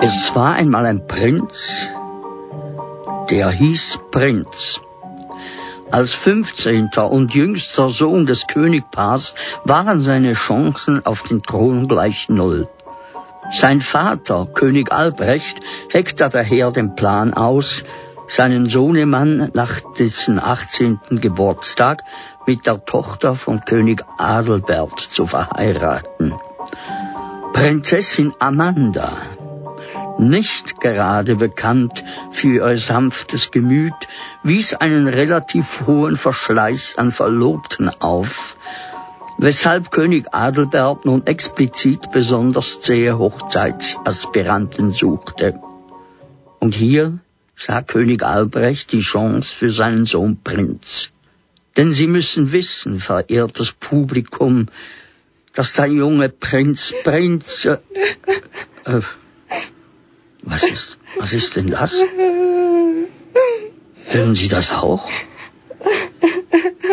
Es 0.00 0.32
war 0.36 0.54
einmal 0.54 0.86
ein 0.86 1.04
Prinz, 1.08 1.88
der 3.28 3.50
hieß 3.50 3.98
Prinz. 4.12 4.80
Als 5.90 6.12
15. 6.14 6.90
und 7.10 7.34
jüngster 7.34 7.90
Sohn 7.90 8.24
des 8.24 8.46
Königpaars 8.46 9.34
waren 9.64 10.00
seine 10.00 10.34
Chancen 10.34 11.04
auf 11.04 11.24
den 11.24 11.42
Thron 11.42 11.88
gleich 11.88 12.28
null. 12.28 12.68
Sein 13.52 13.80
Vater, 13.80 14.46
König 14.54 14.92
Albrecht, 14.92 15.60
heckte 15.90 16.28
daher 16.32 16.70
den 16.70 16.94
Plan 16.94 17.34
aus, 17.34 17.82
seinen 18.28 18.68
Sohnemann 18.68 19.50
nach 19.54 19.80
dessen 19.98 20.38
18. 20.38 21.00
Geburtstag 21.10 22.04
mit 22.46 22.66
der 22.66 22.84
Tochter 22.84 23.34
von 23.34 23.64
König 23.64 24.04
Adelbert 24.18 25.00
zu 25.00 25.26
verheiraten. 25.26 26.34
Prinzessin 27.52 28.32
Amanda, 28.38 29.16
nicht 30.28 30.80
gerade 30.80 31.36
bekannt 31.36 32.04
für 32.32 32.70
ihr 32.70 32.78
sanftes 32.78 33.50
Gemüt, 33.50 33.94
wies 34.42 34.74
einen 34.74 35.08
relativ 35.08 35.86
hohen 35.86 36.16
Verschleiß 36.16 36.96
an 36.98 37.12
Verlobten 37.12 37.88
auf, 38.00 38.56
weshalb 39.38 39.90
König 39.90 40.26
Adelbert 40.32 41.06
nun 41.06 41.26
explizit 41.26 42.10
besonders 42.12 42.80
zähe 42.80 43.18
Hochzeitsaspiranten 43.18 44.92
suchte. 44.92 45.58
Und 46.58 46.74
hier 46.74 47.18
sah 47.56 47.82
König 47.82 48.22
Albrecht 48.22 48.92
die 48.92 49.00
Chance 49.00 49.54
für 49.54 49.70
seinen 49.70 50.04
Sohn 50.04 50.40
Prinz. 50.42 51.10
Denn 51.76 51.92
Sie 51.92 52.06
müssen 52.06 52.52
wissen, 52.52 53.00
verehrtes 53.00 53.72
Publikum, 53.72 54.68
dass 55.54 55.74
der 55.74 55.86
junge 55.86 56.28
Prinz 56.28 56.94
Prinz... 57.04 57.64
Äh, 57.64 57.78
äh, 58.84 59.00
was 60.42 60.64
ist, 60.64 60.98
was 61.16 61.32
ist 61.32 61.56
denn 61.56 61.68
das? 61.68 62.02
Hören 64.06 64.34
Sie 64.34 64.48
das 64.48 64.72
auch? 64.72 65.08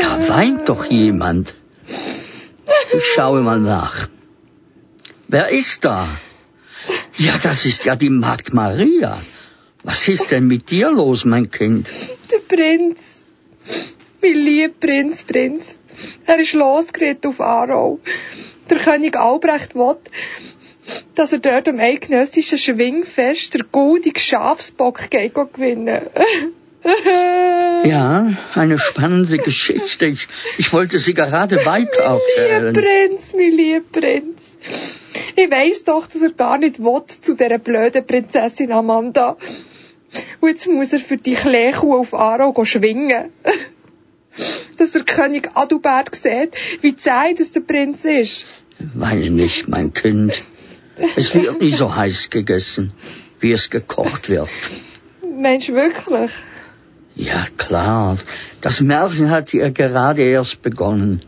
Da 0.02 0.28
weint 0.30 0.70
doch 0.70 0.86
jemand. 0.86 1.54
Ich 2.94 3.06
schaue 3.06 3.42
mal 3.42 3.60
nach. 3.60 4.08
Wer 5.28 5.50
ist 5.50 5.84
da? 5.84 6.20
Ja, 7.18 7.38
das 7.42 7.66
ist 7.66 7.86
ja 7.86 7.96
die 7.96 8.10
Magd 8.10 8.54
Maria. 8.54 9.18
Was 9.84 10.08
ist 10.08 10.32
denn 10.32 10.48
mit 10.48 10.70
dir 10.70 10.92
los, 10.92 11.26
mein 11.26 11.50
Kind? 11.50 11.88
Der 12.32 12.40
Prinz. 12.40 13.24
Mein 14.22 14.34
lieber 14.34 14.74
Prinz, 14.80 15.24
Prinz. 15.24 15.80
Er 16.26 16.40
ist 16.40 16.54
losgeritten 16.54 17.30
auf 17.30 17.42
Aarau. 17.42 18.00
Der 18.70 18.78
König 18.80 19.16
Albrecht 19.16 19.76
will, 19.76 19.98
dass 21.18 21.34
er 21.34 21.40
dort 21.40 21.68
am 21.68 21.80
eidgenössischen 21.80 22.58
Schwingfest 22.58 23.56
der 23.56 23.64
goldige 23.72 24.20
Schafsbock 24.20 25.10
gewinnen. 25.10 26.02
ja, 27.84 28.38
eine 28.54 28.78
spannende 28.78 29.38
Geschichte. 29.40 30.06
Ich, 30.06 30.28
ich 30.58 30.72
wollte 30.72 31.00
sie 31.00 31.14
gerade 31.14 31.66
weiter 31.66 32.04
erzählen. 32.04 32.66
Mein 32.66 32.74
lieber 32.74 32.82
Prinz, 32.82 33.34
mein 33.34 33.52
lieber 33.52 34.00
Prinz. 34.00 34.58
Ich 35.36 35.50
weiss 35.50 35.84
doch, 35.84 36.06
dass 36.06 36.22
er 36.22 36.32
gar 36.32 36.60
nicht 36.60 36.80
will 36.80 37.04
zu 37.08 37.36
dieser 37.36 37.58
blöden 37.58 38.06
Prinzessin 38.06 38.72
Amanda. 38.72 39.38
Und 40.40 40.50
jetzt 40.50 40.68
muss 40.68 40.94
er 40.94 41.00
für 41.00 41.18
die 41.18 41.34
Kleekuh 41.34 41.98
auf 41.98 42.14
Aarau 42.14 42.64
schwingen. 42.64 43.32
dass 44.78 44.92
der 44.92 45.04
König 45.04 45.50
Adubert 45.56 46.14
sieht, 46.14 46.56
wie 46.82 46.96
zäh 46.96 47.34
das 47.36 47.52
der 47.52 47.62
Prinz 47.62 48.06
ist. 48.06 48.46
Weine 48.94 49.32
nicht, 49.32 49.68
mein 49.68 49.94
Kind. 49.94 50.44
Es 51.16 51.34
wird 51.34 51.62
nie 51.62 51.74
so 51.74 51.96
heiß 51.96 52.30
gegessen, 52.30 52.92
wie 53.40 53.52
es 53.52 53.70
gekocht 53.70 54.30
wird. 54.30 54.50
Mensch, 55.40 55.70
wirklich? 55.70 56.32
Ja, 57.16 57.48
klar. 57.58 58.18
Das 58.62 58.82
Märchen 58.82 59.30
hat 59.30 59.54
ja 59.54 59.70
gerade 59.70 60.24
erst 60.24 60.62
begonnen. 60.62 61.22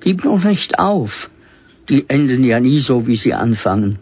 Gib 0.00 0.24
noch 0.24 0.44
nicht 0.44 0.78
auf. 0.78 1.30
Die 1.88 2.08
enden 2.08 2.44
ja 2.44 2.60
nie 2.60 2.78
so, 2.78 3.06
wie 3.06 3.16
sie 3.16 3.34
anfangen. 3.34 3.98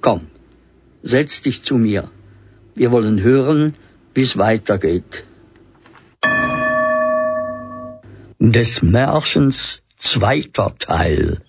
Komm, 0.00 0.26
setz 1.02 1.42
dich 1.42 1.62
zu 1.62 1.76
mir. 1.76 2.10
Wir 2.74 2.90
wollen 2.90 3.20
hören, 3.22 3.74
wie 4.14 4.22
es 4.22 4.36
weitergeht. 4.36 5.24
Des 8.38 8.82
Märchens 8.82 9.82
zweiter 9.96 10.74
Teil. 10.78 11.42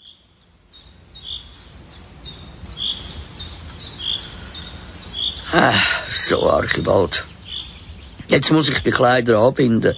Ah, 5.55 5.79
so, 6.09 6.49
Archibald. 6.49 7.23
Jetzt 8.27 8.51
muss 8.51 8.69
ich 8.69 8.79
die 8.79 8.89
Kleider 8.89 9.37
anbinden. 9.37 9.95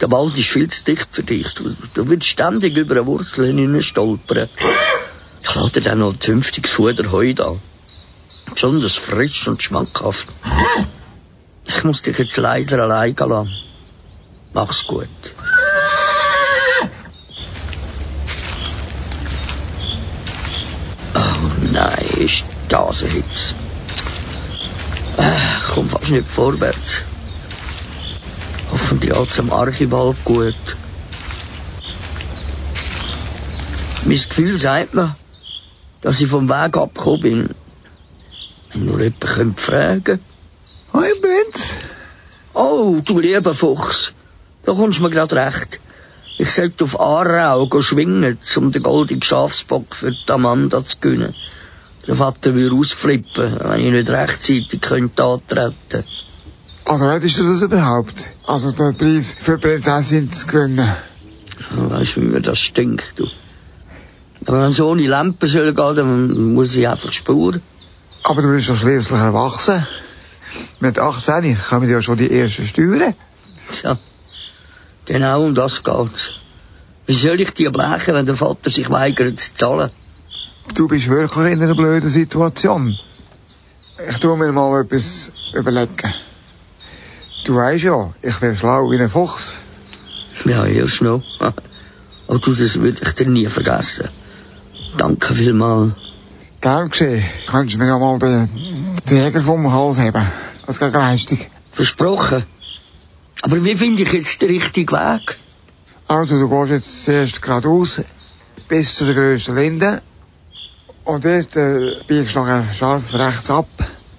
Der 0.00 0.10
Wald 0.12 0.38
ist 0.38 0.50
viel 0.50 0.68
zu 0.68 0.84
dicht 0.84 1.08
für 1.10 1.24
dich. 1.24 1.52
Du, 1.54 1.74
du 1.94 2.08
willst 2.08 2.28
ständig 2.28 2.76
über 2.76 2.94
eine 2.94 3.06
Wurzel 3.06 3.46
hinein 3.46 3.82
stolpern. 3.82 4.48
Ich 5.42 5.54
lade 5.56 5.80
dann 5.80 5.98
noch 5.98 6.12
ein 6.12 6.20
zünftiges 6.20 6.70
Fuder 6.70 7.10
Heu 7.10 7.34
da. 7.34 7.56
Besonders 8.54 8.94
frisch 8.94 9.48
und 9.48 9.60
schmackhaft. 9.60 10.28
Ich 11.64 11.82
muss 11.82 12.02
dich 12.02 12.16
jetzt 12.18 12.36
leider 12.36 12.84
allein 12.84 13.16
lassen. 13.18 13.56
Mach's 14.52 14.86
gut. 14.86 15.08
Oh 21.12 21.72
nein, 21.72 22.06
ist 22.18 22.55
Hitz. 22.68 23.54
Ich 25.18 25.74
komme 25.74 25.88
fast 25.88 26.10
nicht 26.10 26.26
vorwärts. 26.26 27.02
Hoffentlich 28.72 29.16
es 29.16 29.38
am 29.38 29.52
Archibald 29.52 30.24
gut. 30.24 30.54
Mein 34.04 34.18
Gefühl 34.28 34.58
sagt 34.58 34.94
mir, 34.94 35.16
dass 36.02 36.20
ich 36.20 36.28
vom 36.28 36.48
Weg 36.48 36.76
abgekommen 36.76 37.20
bin. 37.20 37.54
Wenn 38.72 38.84
nur 38.86 39.00
jemand 39.00 39.20
könnte 39.20 39.62
fragen. 39.62 40.20
Hoi, 40.92 41.10
Prinz. 41.20 41.70
Oh, 42.54 43.00
du 43.04 43.18
lieber 43.20 43.54
Fuchs. 43.54 44.12
Da 44.64 44.72
kommst 44.72 44.98
du 44.98 45.02
mir 45.02 45.10
grad 45.10 45.32
recht. 45.32 45.80
Ich 46.38 46.50
sollte 46.50 46.84
auf 46.84 47.00
Aarau 47.00 47.80
schwingen, 47.80 48.38
um 48.56 48.72
den 48.72 48.82
goldenen 48.82 49.22
Schafsbock 49.22 49.94
für 49.94 50.10
die 50.10 50.30
Amanda 50.30 50.84
zu 50.84 50.96
gewinnen. 51.00 51.34
Der 52.06 52.14
Vater 52.14 52.54
würde 52.54 52.76
ausflippen, 52.76 53.58
wenn 53.60 53.80
ich 53.80 53.92
nicht 53.92 54.10
rechtzeitig 54.10 54.80
könnte 54.80 55.24
antreten 55.24 56.04
Also 56.84 57.10
hättest 57.10 57.38
du 57.38 57.52
das 57.52 57.62
überhaupt? 57.62 58.14
Also 58.46 58.70
den 58.70 58.96
Preis 58.96 59.34
für 59.38 59.56
die 59.56 59.66
Prinzessin 59.66 60.30
zu 60.30 60.46
gewinnen? 60.46 60.94
Weißt 61.70 62.16
du, 62.16 62.20
wie 62.20 62.26
mir 62.26 62.40
das 62.40 62.60
stinkt, 62.60 63.14
du. 63.16 63.26
Aber 64.46 64.62
wenn 64.62 64.70
es 64.70 64.80
ohne 64.80 65.06
Lampe 65.06 65.48
soll 65.48 65.74
gehen, 65.74 65.96
dann 65.96 66.54
muss 66.54 66.76
ich 66.76 66.86
einfach 66.86 67.12
spuren. 67.12 67.60
Aber 68.22 68.42
du 68.42 68.48
bist 68.50 68.68
doch 68.68 68.76
schließlich 68.76 69.18
erwachsen. 69.18 69.86
Mit 70.78 71.00
18 71.00 71.58
kommen 71.68 71.90
ja 71.90 72.00
schon 72.02 72.18
die 72.18 72.30
ersten 72.30 72.66
Steuern. 72.66 73.14
Ja, 73.82 73.98
genau 75.06 75.42
um 75.42 75.54
das 75.56 75.82
geht's. 75.82 76.30
Wie 77.06 77.14
soll 77.14 77.40
ich 77.40 77.50
dir 77.50 77.72
blechen, 77.72 78.14
wenn 78.14 78.26
der 78.26 78.36
Vater 78.36 78.70
sich 78.70 78.90
weigert 78.90 79.40
zu 79.40 79.54
zahlen? 79.54 79.90
Du 80.74 80.88
bist 80.88 81.08
wirklich 81.08 81.52
in 81.52 81.62
einer 81.62 81.74
blöden 81.74 82.10
Situation. 82.10 82.96
Ich 84.10 84.18
tu 84.18 84.36
mir 84.36 84.52
mal 84.52 84.82
etwas 84.82 85.32
überlegen. 85.54 86.14
Du 87.44 87.56
weißt 87.56 87.84
ja, 87.84 88.12
ich 88.22 88.36
bin 88.36 88.56
schlau 88.56 88.90
wie 88.90 89.00
ein 89.00 89.08
Fuchs. 89.08 89.54
Ja, 90.44 90.66
erst 90.66 91.02
noch. 91.02 91.22
Aber 91.40 91.62
du, 92.38 92.54
das 92.54 92.80
würde 92.80 92.98
ich 93.02 93.10
dir 93.12 93.28
nie 93.28 93.46
vergessen. 93.46 94.08
Danke 94.96 95.34
vielmals. 95.34 95.92
Gern 96.60 96.90
geschehen. 96.90 97.24
Könntest 97.46 97.74
du 97.74 97.78
mir 97.78 97.86
noch 97.86 98.00
mal 98.00 98.18
den 98.18 98.48
Jäger 99.08 99.40
vom 99.40 99.72
Hals 99.72 99.98
haben? 99.98 100.26
Als 100.66 100.78
Gegenleistung. 100.78 101.38
Versprochen. 101.72 102.44
Aber 103.42 103.64
wie 103.64 103.74
finde 103.76 104.02
ich 104.02 104.12
jetzt 104.12 104.42
den 104.42 104.50
richtigen 104.50 104.90
Weg? 104.90 105.38
Also, 106.08 106.38
du 106.38 106.48
gehst 106.48 106.70
jetzt 106.70 107.04
zuerst 107.04 107.42
geradeaus 107.42 108.00
bis 108.68 108.96
zu 108.96 109.04
der 109.04 109.14
grössten 109.14 109.54
Linde. 109.54 110.02
Und 111.06 111.24
dort 111.24 112.06
biegst 112.08 112.34
du 112.34 112.40
nachher 112.40 112.72
scharf 112.74 113.14
rechts 113.14 113.48
ab. 113.48 113.68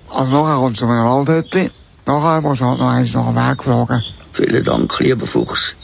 Also 0.09 0.31
nachher 0.31 0.55
kommst 0.55 0.81
du 0.81 0.85
zu 0.85 0.91
einem 0.91 1.05
Waldhütte. 1.05 1.69
Nachher 2.05 2.41
musst 2.41 2.61
du 2.61 2.65
halt 2.65 2.79
noch 2.79 2.87
eins 2.87 3.13
nach 3.13 3.27
dem 3.27 3.35
Weg 3.35 3.61
fragen. 3.61 4.03
Vielen 4.31 4.63
Dank, 4.63 4.97
lieber 4.99 5.27
Fuchs. 5.27 5.75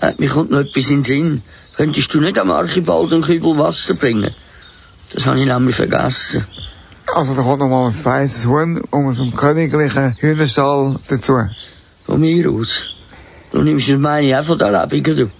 Äh, 0.00 0.12
mir 0.18 0.28
kommt 0.28 0.52
noch 0.52 0.60
etwas 0.60 0.90
in 0.90 0.98
den 0.98 1.02
Sinn. 1.02 1.42
Könntest 1.76 2.14
du 2.14 2.20
nicht 2.20 2.38
am 2.38 2.52
Archibald 2.52 3.12
einen 3.12 3.22
Kübel 3.22 3.58
Wasser 3.58 3.94
bringen? 3.94 4.32
Das 5.12 5.26
habe 5.26 5.40
ich 5.40 5.46
nämlich 5.46 5.74
vergessen. 5.74 6.46
Also 7.12 7.34
da 7.34 7.42
kommt 7.42 7.58
noch 7.58 7.68
mal 7.68 7.88
ein 7.88 8.04
weißes 8.04 8.46
Huhn 8.46 8.82
um 8.92 9.12
so 9.12 9.24
einen 9.24 9.34
königlichen 9.34 10.14
Hühnerstall 10.20 11.00
dazu. 11.08 11.36
Von 12.04 12.20
mir 12.20 12.48
aus. 12.48 12.84
Du 13.50 13.60
nimmst 13.60 13.88
das 13.88 13.98
meine 13.98 14.38
auch 14.38 14.44
von 14.44 14.56
der 14.56 14.86
Lebung, 14.86 15.16
du. 15.16 15.30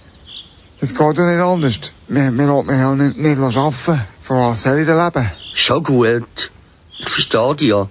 Es 0.81 0.93
geht 0.93 1.17
ja 1.17 1.25
nicht 1.25 1.41
anders. 1.41 1.79
Wir, 2.09 2.31
wir 2.31 2.63
mich 2.63 2.77
ja 2.77 2.95
nicht, 2.95 3.17
nicht 3.17 3.39
arbeiten. 3.39 4.01
Von 4.27 4.39
was 4.39 4.63
soll 4.63 4.79
ich 4.79 4.85
denn 4.85 4.97
leben? 4.97 5.31
Schon 5.55 5.83
gut. 5.83 6.51
Ich 6.99 7.07
verstehe 7.07 7.55
dich 7.55 7.69
ja. 7.69 7.87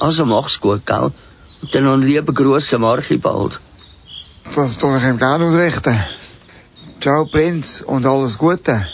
Also 0.00 0.26
mach's 0.26 0.60
gut, 0.60 0.84
gell? 0.84 1.12
Und 1.62 1.72
dann 1.72 1.84
noch 1.84 1.92
einen 1.92 2.02
lieben 2.02 2.34
Gruß 2.34 2.74
am 2.74 2.84
Archibald. 2.84 3.60
Das 4.56 4.76
tue 4.78 4.98
ich 4.98 5.04
ihm 5.04 5.18
gerne 5.18 5.44
ausrichten. 5.44 6.02
Ciao 7.00 7.24
Prinz 7.24 7.82
und 7.82 8.04
alles 8.04 8.36
Gute. 8.36 8.88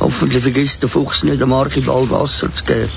Hoffentlich 0.00 0.42
vergisst 0.42 0.82
der 0.82 0.90
Fuchs 0.90 1.24
nicht 1.24 1.40
am 1.40 1.54
Archibald 1.54 2.10
Wasser 2.10 2.52
zu 2.52 2.62
geben. 2.64 2.90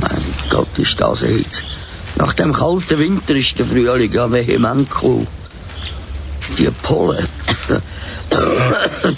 Mein 0.00 0.24
Gott, 0.50 0.76
ist 0.76 1.00
das 1.00 1.20
jetzt. 1.20 1.62
Nach 2.16 2.32
dem 2.32 2.52
kalten 2.52 2.98
Winter 2.98 3.36
ist 3.36 3.56
der 3.56 3.66
Frühling 3.66 4.12
ja 4.12 4.32
vehement 4.32 4.88
cool. 5.00 5.28
Die 6.58 6.70
Pollen, 6.82 7.28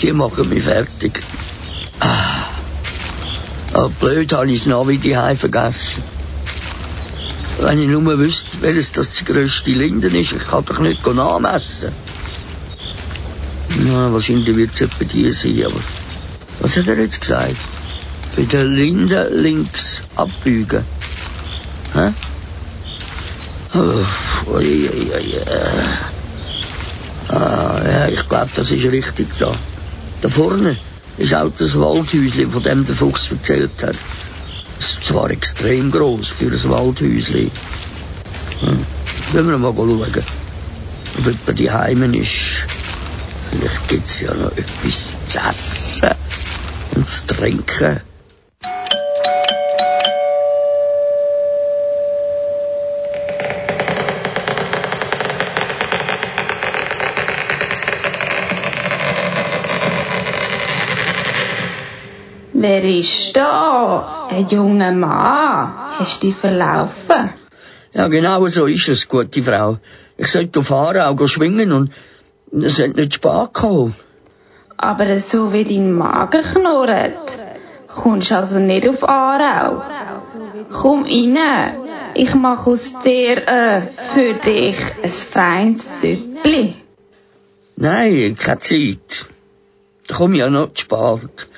die 0.03 0.12
machen 0.12 0.48
mich 0.50 0.62
fertig. 0.62 1.20
Ah, 2.00 2.46
Aber 3.72 3.88
blöd 3.88 4.33
habe 4.33 4.50
ich 4.50 4.61
das 4.61 4.66
Navi 4.66 4.98
die 4.98 5.14
vergessen. 5.38 6.03
Wenn 7.61 7.83
ich 7.83 7.88
nur 7.88 8.18
wüsste, 8.18 8.48
welches 8.61 8.92
das 8.92 9.12
die 9.12 9.24
grösste 9.24 9.70
Linden 9.70 10.14
ist, 10.14 10.33
ich 10.33 10.46
kann 10.46 10.64
doch 10.64 10.79
nicht 10.79 11.07
nachmessen. 11.07 11.92
Na, 13.87 14.12
wahrscheinlich 14.12 14.57
wird 14.57 14.72
es 14.74 14.81
etwa 14.81 15.05
die 15.05 15.31
sein, 15.31 15.64
aber 15.64 15.81
was 16.61 16.76
hat 16.76 16.88
er 16.88 16.98
jetzt 16.98 17.20
gesagt? 17.20 17.57
Bei 18.37 18.42
der 18.42 18.64
Linde 18.64 19.29
links 19.33 20.03
abbiegen. 20.16 20.85
Hä? 21.94 22.12
Oh, 23.74 24.53
ui, 24.55 24.87
äh. 24.87 25.44
Ah, 25.48 26.09
ja, 27.32 28.08
ich 28.08 28.28
glaube, 28.28 28.50
das 28.54 28.70
ist 28.70 28.84
richtig 28.84 29.28
da. 29.38 29.52
Da 30.22 30.28
vorne 30.28 30.76
ist 31.16 31.34
auch 31.34 31.50
das 31.56 31.78
Waldhäuschen, 31.78 32.50
von 32.50 32.62
dem 32.62 32.84
der 32.84 32.94
Fuchs 32.94 33.30
erzählt 33.30 33.82
hat. 33.82 33.96
Es 34.78 34.92
ist 34.92 35.04
zwar 35.04 35.30
extrem 35.30 35.90
groß 35.90 36.28
für 36.28 36.46
ein 36.46 36.70
Waldhäuschen. 36.70 37.50
Hm. 38.60 38.86
Wollen 39.32 39.50
wir 39.50 39.58
mal 39.58 39.74
schauen, 39.74 40.02
ob 40.02 41.24
jemand 41.24 41.58
die 41.58 41.70
Heimen 41.70 42.14
ist. 42.14 42.66
Vielleicht 43.50 43.88
gibt's 43.88 44.20
ja 44.20 44.34
noch 44.34 44.52
etwas 44.52 45.06
zu 45.26 45.38
essen 45.38 46.10
und 46.94 47.08
zu 47.08 47.26
trinken. 47.26 48.00
Wer 62.62 62.84
ist 62.84 63.34
da? 63.34 64.28
Ein 64.28 64.46
junger 64.48 64.92
Mann. 64.92 65.98
Hast 65.98 66.22
du 66.22 66.26
dich 66.26 66.36
verlaufen? 66.36 67.30
Ja, 67.94 68.08
genau 68.08 68.46
so 68.48 68.66
ist 68.66 68.88
es, 68.88 69.08
gute 69.08 69.42
Frau. 69.42 69.78
Ich 70.18 70.26
sollte 70.26 70.60
auf 70.60 70.70
Aarau 70.70 71.26
schwingen 71.26 71.72
und 71.72 71.90
es 72.52 72.78
hat 72.78 72.96
nicht 72.96 73.14
Spaß 73.14 73.54
gehabt. 73.54 73.94
Aber 74.76 75.18
so 75.20 75.54
wie 75.54 75.64
dein 75.64 75.90
Magen 75.90 76.42
knurrt, 76.42 77.38
kommst 77.86 78.32
also 78.32 78.58
nicht 78.58 78.86
auf 78.86 79.08
Aarau. 79.08 79.82
Komm 80.70 81.04
rein. 81.04 81.38
Ich 82.12 82.34
mache 82.34 82.70
aus 82.72 82.98
dir 83.00 83.38
äh, 83.48 83.82
für 84.12 84.34
dich 84.34 84.76
ein 85.02 85.10
feines 85.10 86.02
Süppli. 86.02 86.74
Nein, 87.76 88.36
keine 88.36 88.58
Zeit. 88.58 89.24
Da 90.08 90.16
komme 90.16 90.34
ich 90.34 90.40
ja 90.40 90.50
noch 90.50 90.74
zu 90.74 90.82
spät. 90.82 91.49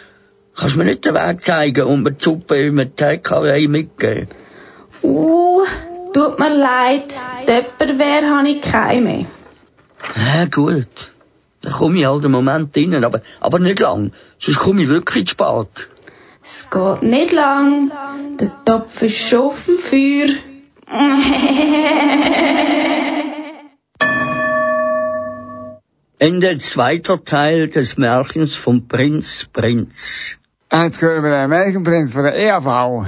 Kannst 0.63 0.77
mir 0.77 0.85
nicht 0.85 1.05
den 1.05 1.15
Weg 1.15 1.43
zeigen 1.43 1.89
und 1.89 2.05
mir 2.05 2.13
die 2.13 2.23
Suppe 2.23 2.55
im 2.67 2.79
TKW 2.95 3.67
mitgeben? 3.67 4.29
Uh, 5.03 5.65
tut 6.15 6.39
mir 6.39 6.55
leid. 6.55 7.13
Töpperwehr 7.47 8.23
habe 8.31 8.49
ich 8.49 8.61
keine 8.61 9.01
mehr. 9.01 9.27
Ja, 10.15 10.45
gut. 10.45 10.87
Dann 11.63 11.73
komme 11.73 11.99
ich 11.99 12.07
halt 12.07 12.23
einen 12.23 12.31
Moment 12.31 12.77
rein, 12.77 13.03
aber, 13.03 13.23
aber 13.41 13.59
nicht 13.59 13.81
lang. 13.81 14.13
Sonst 14.39 14.61
komme 14.61 14.83
ich 14.83 14.89
wirklich 14.89 15.27
zu 15.27 15.33
spät. 15.33 15.89
Es 16.45 16.71
geht 16.71 17.03
nicht 17.03 17.33
lang. 17.33 17.91
Der 18.39 18.53
Topf 18.65 19.03
ist 19.03 19.19
schon 19.19 19.41
auf 19.41 19.65
dem 19.65 19.79
Feuer. 19.79 20.29
Ende 26.21 26.59
zweiter 26.59 27.25
Teil 27.25 27.67
des 27.67 27.99
Märchens 27.99 28.55
vom 28.55 28.87
Prinz 28.87 29.49
Prinz. 29.53 30.39
Jetzt 30.75 31.03
hören 31.03 31.23
wir 31.23 31.31
den 31.31 31.51
Märchenprinz 31.51 32.15
von 32.15 32.23
der 32.23 32.35
E 32.35 32.47
EAV. 32.47 33.07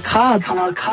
Kanal 0.00 0.40
K. 0.40 0.40
Kanal 0.40 0.74
K. 0.74 0.90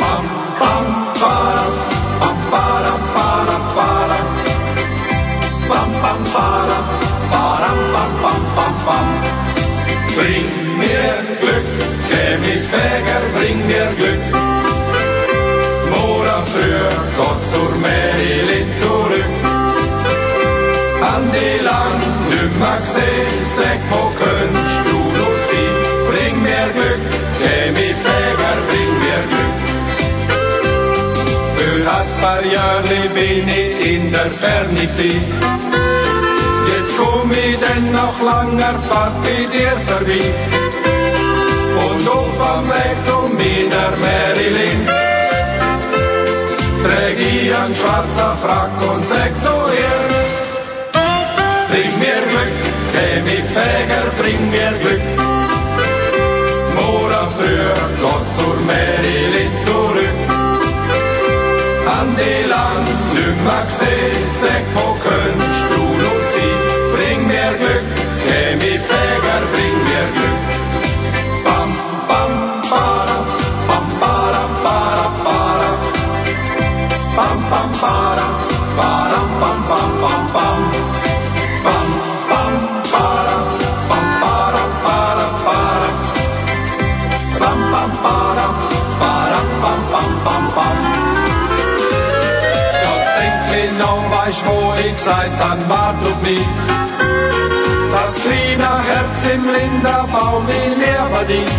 Bring 10.15 10.77
mir 10.77 11.13
Glück, 11.41 11.67
Chemiefäger, 12.09 13.21
bring 13.35 13.57
mir 13.65 13.87
Glück. 13.97 14.23
Morgen 15.89 16.45
früh 16.45 16.83
geht's 17.17 17.45
zur 17.51 17.71
Merilin 17.81 18.69
zurück. 18.77 19.31
An 21.01 21.23
die 21.33 21.59
lang 21.63 21.99
nimmer 22.29 22.77
gesehen, 22.79 23.45
sag, 23.55 23.63
wo 23.63 23.72
Jahre 32.53 33.09
bin 33.15 33.47
ich 33.47 33.95
in 33.95 34.11
der 34.11 34.29
Ferne 34.41 34.81
gewesen. 34.81 35.23
Jetzt 36.71 36.93
komm 36.97 37.31
ich 37.31 37.57
denn 37.65 37.91
nach 37.91 38.17
langer 38.29 38.75
Fahrt 38.87 39.15
bei 39.23 39.39
dir 39.53 39.75
vorbei. 39.87 40.25
Und 41.85 42.03
auf 42.17 42.37
am 42.53 42.67
Weg 42.69 42.97
zu 43.07 43.17
meiner 43.39 43.91
Marilyn 44.03 44.81
träg 46.83 47.17
ich 47.31 47.55
einen 47.55 47.75
schwarzen 47.75 48.33
Frack 48.43 48.75
und 48.91 49.03
sag 49.11 49.31
zu 49.45 49.55
ihr, 49.83 50.01
bring 51.69 51.93
mir 52.03 52.21
Glück, 52.31 52.57
Chemiefäger, 52.93 54.05
bring 54.19 54.41
mir 54.51 54.73
Glück. 54.81 55.07
Morgen 56.75 57.31
früh 57.35 57.63
geht's 58.01 58.35
zur 58.35 58.57
Marilyn 58.67 59.53
zurück. 59.65 60.12
An 61.99 62.15
die 62.17 62.49
lang 62.49 62.86
nimmer 63.13 63.63
gesehen, 63.65 64.29
sag, 64.41 64.63
wo 64.73 64.92
gesagt 95.03 95.39
han, 95.39 95.59
wart 95.69 95.95
auf 96.07 96.21
mich. 96.21 96.47
Das 97.91 98.13
kleine 98.23 98.71
Herz 98.89 99.19
im 99.33 99.43
Linderbaum, 99.55 100.45
ich 100.47 100.75
liebe 100.83 101.21
dich. 101.27 101.51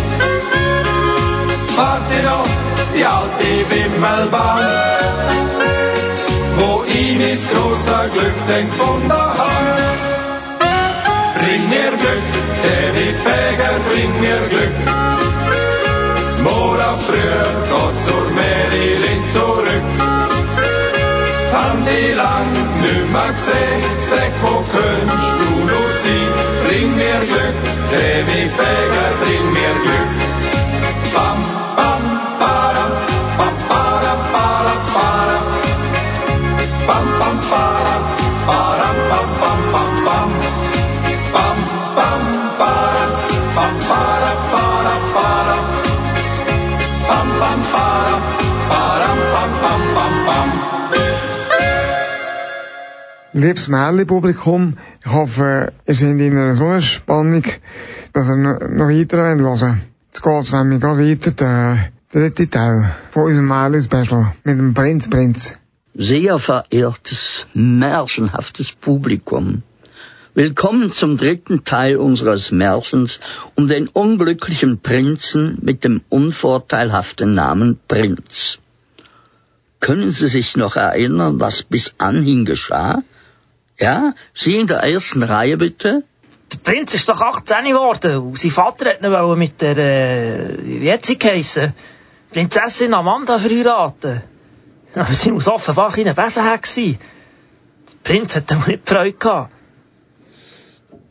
Wart 1.77 2.07
sie 2.07 2.23
noch, 2.23 2.47
die 2.95 3.05
alte 3.05 3.51
Wimmelbahn, 3.69 4.65
wo 6.57 6.83
ich 6.87 7.17
mis 7.17 7.45
großer 7.47 8.05
Glück 8.13 8.37
denk 8.47 8.73
von 8.73 9.07
daheim. 9.07 9.77
Bring 11.37 11.63
mir 11.69 11.91
Glück, 12.01 12.25
Chemiefäger, 12.63 13.73
bring 13.89 14.11
mir 14.21 14.41
Glück. 14.49 14.75
Morgen 16.43 16.99
früh 17.07 17.35
geht's 17.69 18.05
zur 18.05 18.25
Marilyn 18.39 19.23
zurück. 19.31 19.85
Han 21.53 21.77
die 21.85 22.13
nimmer 22.85 23.31
gesehen, 23.33 23.83
sag, 24.09 24.31
wo 24.41 24.55
könntest 24.71 25.33
du 25.41 25.49
noch 25.71 25.91
sein? 26.01 26.31
Bring 26.67 26.95
mir 26.95 27.19
Glück, 27.29 27.57
Chemiefäger, 27.91 29.07
bring 29.21 29.45
mir 29.53 29.73
Glück. 29.83 30.04
Liebes 53.45 53.67
Märli-Publikum, 53.67 54.75
ich 55.05 55.11
hoffe, 55.11 55.71
ihr 55.85 55.93
seid 55.93 56.19
in 56.19 56.35
einer 56.35 56.55
so 56.55 56.65
einer 56.65 56.81
Spannung, 56.81 57.43
dass 58.11 58.27
ihr 58.27 58.37
noch 58.37 58.89
weiter 58.89 59.17
hören 59.17 59.43
wollt. 59.43 59.61
Jetzt 60.07 60.23
geht's 60.23 60.51
nämlich 60.51 60.81
gerade 60.81 61.07
weiter, 61.07 61.31
der 61.31 61.91
dritte 62.11 62.49
Teil 62.49 62.95
von 63.11 63.25
unserem 63.25 63.47
Märli-Special 63.47 64.33
mit 64.45 64.57
dem 64.57 64.73
Prinz 64.73 65.07
Prinz. 65.11 65.55
Sehr 65.93 66.39
verehrtes, 66.39 67.45
märchenhaftes 67.53 68.71
Publikum. 68.71 69.61
Willkommen 70.33 70.89
zum 70.89 71.15
dritten 71.15 71.63
Teil 71.63 71.97
unseres 71.97 72.49
Märchens 72.49 73.19
um 73.53 73.67
den 73.67 73.87
unglücklichen 73.89 74.79
Prinzen 74.79 75.59
mit 75.61 75.83
dem 75.83 76.01
unvorteilhaften 76.09 77.35
Namen 77.35 77.77
Prinz. 77.87 78.57
Können 79.81 80.11
Sie 80.11 80.29
sich 80.29 80.57
noch 80.57 80.77
erinnern, 80.77 81.39
was 81.39 81.61
bis 81.61 81.93
anhin 81.99 82.45
geschah? 82.45 83.03
Ja, 83.79 84.13
Sie 84.33 84.55
in 84.55 84.67
der 84.67 84.79
ersten 84.79 85.23
Reihe 85.23 85.57
bitte. 85.57 86.03
Der 86.51 86.57
Prinz 86.57 86.93
ist 86.93 87.09
doch 87.09 87.21
18 87.21 87.65
geworden 87.65 88.17
und 88.17 88.39
sein 88.39 88.51
Vater 88.51 88.91
hat 88.91 89.03
ihn 89.03 89.37
mit 89.37 89.61
der, 89.61 89.77
äh, 89.77 90.57
wie 90.61 90.91
hat 90.91 91.05
sie 91.05 91.17
geheissen? 91.17 91.73
Prinzessin 92.31 92.93
Amanda 92.93 93.37
verheiraten. 93.37 94.21
Aber 94.95 95.13
sie 95.13 95.31
muss 95.31 95.47
offenbar 95.47 95.93
ein 95.97 96.15
Besenheck 96.15 96.65
sein. 96.67 96.97
Der 97.91 97.97
Prinz 98.03 98.35
hat 98.35 98.49
damit 98.51 98.67
nicht 98.67 98.89
Freude 98.89 99.17
gehabt. 99.17 99.51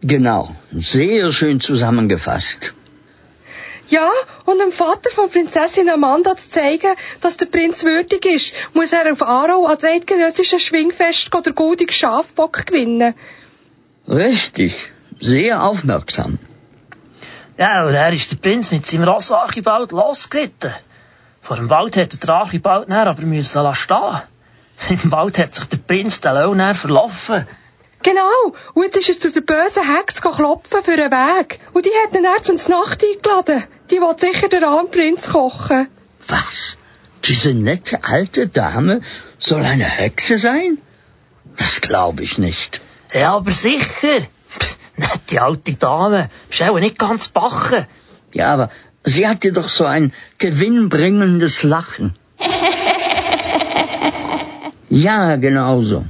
Genau, 0.00 0.55
sehr 0.70 1.33
schön 1.33 1.61
zusammengefasst. 1.61 2.74
Ja, 3.88 4.11
und 4.47 4.59
dem 4.59 4.73
Vater 4.73 5.11
von 5.11 5.29
Prinzessin 5.31 5.88
Amanda 5.90 6.37
zu 6.37 6.49
zeigen, 6.49 6.94
dass 7.20 7.37
der 7.37 7.47
Prinz 7.47 7.85
würdig 7.85 8.25
ist, 8.25 8.55
muss 8.73 8.92
er 8.92 9.11
auf 9.12 9.23
Aarau 9.23 9.66
als 9.66 9.85
eidgenössische 9.85 10.59
Schwingfest 10.59 11.31
der 11.33 11.53
goldige 11.53 11.92
Schafbock 11.92 12.66
gewinnen. 12.66 13.14
Richtig, 14.09 14.90
sehr 15.20 15.62
aufmerksam. 15.62 16.38
Ja, 17.59 17.87
und 17.87 17.94
er 17.94 18.12
ist 18.12 18.33
der 18.33 18.37
Prinz 18.37 18.70
mit 18.70 18.87
seinem 18.87 19.05
Ross 19.05 19.31
Archibald 19.31 19.92
losgeritten. 19.92 20.73
Vor 21.40 21.57
dem 21.57 21.68
Wald 21.70 21.97
hat 21.97 22.23
der 22.23 22.31
Archibald 22.31 22.90
aber 22.90 23.23
müssen 23.23 23.75
stehen. 23.75 24.23
Im 24.88 25.12
Wald 25.12 25.38
hat 25.38 25.55
sich 25.55 25.64
der 25.66 25.77
Prinz 25.77 26.20
den 26.20 26.35
Lohn 26.35 26.75
verlaufen. 26.75 27.47
Genau. 28.05 28.55
Und 28.75 28.85
jetzt 28.85 28.97
ist 28.99 29.09
er 29.09 29.19
zu 29.19 29.33
der 29.33 29.40
bösen 29.40 29.83
Hex 29.83 30.21
klopfen 30.21 30.83
für 30.83 30.93
einen 30.93 31.11
Weg. 31.11 31.59
Und 31.73 31.87
die 31.87 31.90
hat 32.05 32.14
ihn 32.14 32.23
dann 32.23 32.45
zum 32.45 32.57
Nacht 32.71 33.03
eingeladen. 33.03 33.64
Die 33.90 33.97
will 33.97 34.14
sicher 34.19 34.49
der 34.49 34.62
Armprinz 34.69 35.31
kochen. 35.31 35.88
Was? 36.29 36.77
Diese 37.25 37.55
nette 37.55 38.05
alte 38.05 38.47
Dame 38.47 39.01
soll 39.38 39.62
eine 39.62 39.87
Hexe 39.87 40.37
sein? 40.37 40.77
Das 41.57 41.81
glaube 41.81 42.23
ich 42.23 42.37
nicht. 42.37 42.83
Ja, 43.12 43.37
aber 43.37 43.53
sicher. 43.53 44.21
Nette 44.97 45.43
alte 45.43 45.75
Dame. 45.75 46.29
Bist 46.51 46.62
auch 46.62 46.79
nicht 46.79 46.99
ganz 46.99 47.29
bachen. 47.29 47.87
Ja, 48.35 48.53
aber 48.53 48.71
sie 49.05 49.27
hatte 49.27 49.51
doch 49.53 49.71
so 49.71 49.87
ein 49.87 50.12
gewinnbringendes 50.37 51.62
Lachen. 51.62 52.17
ja, 54.90 55.37
genau 55.37 55.81
so. 55.81 56.05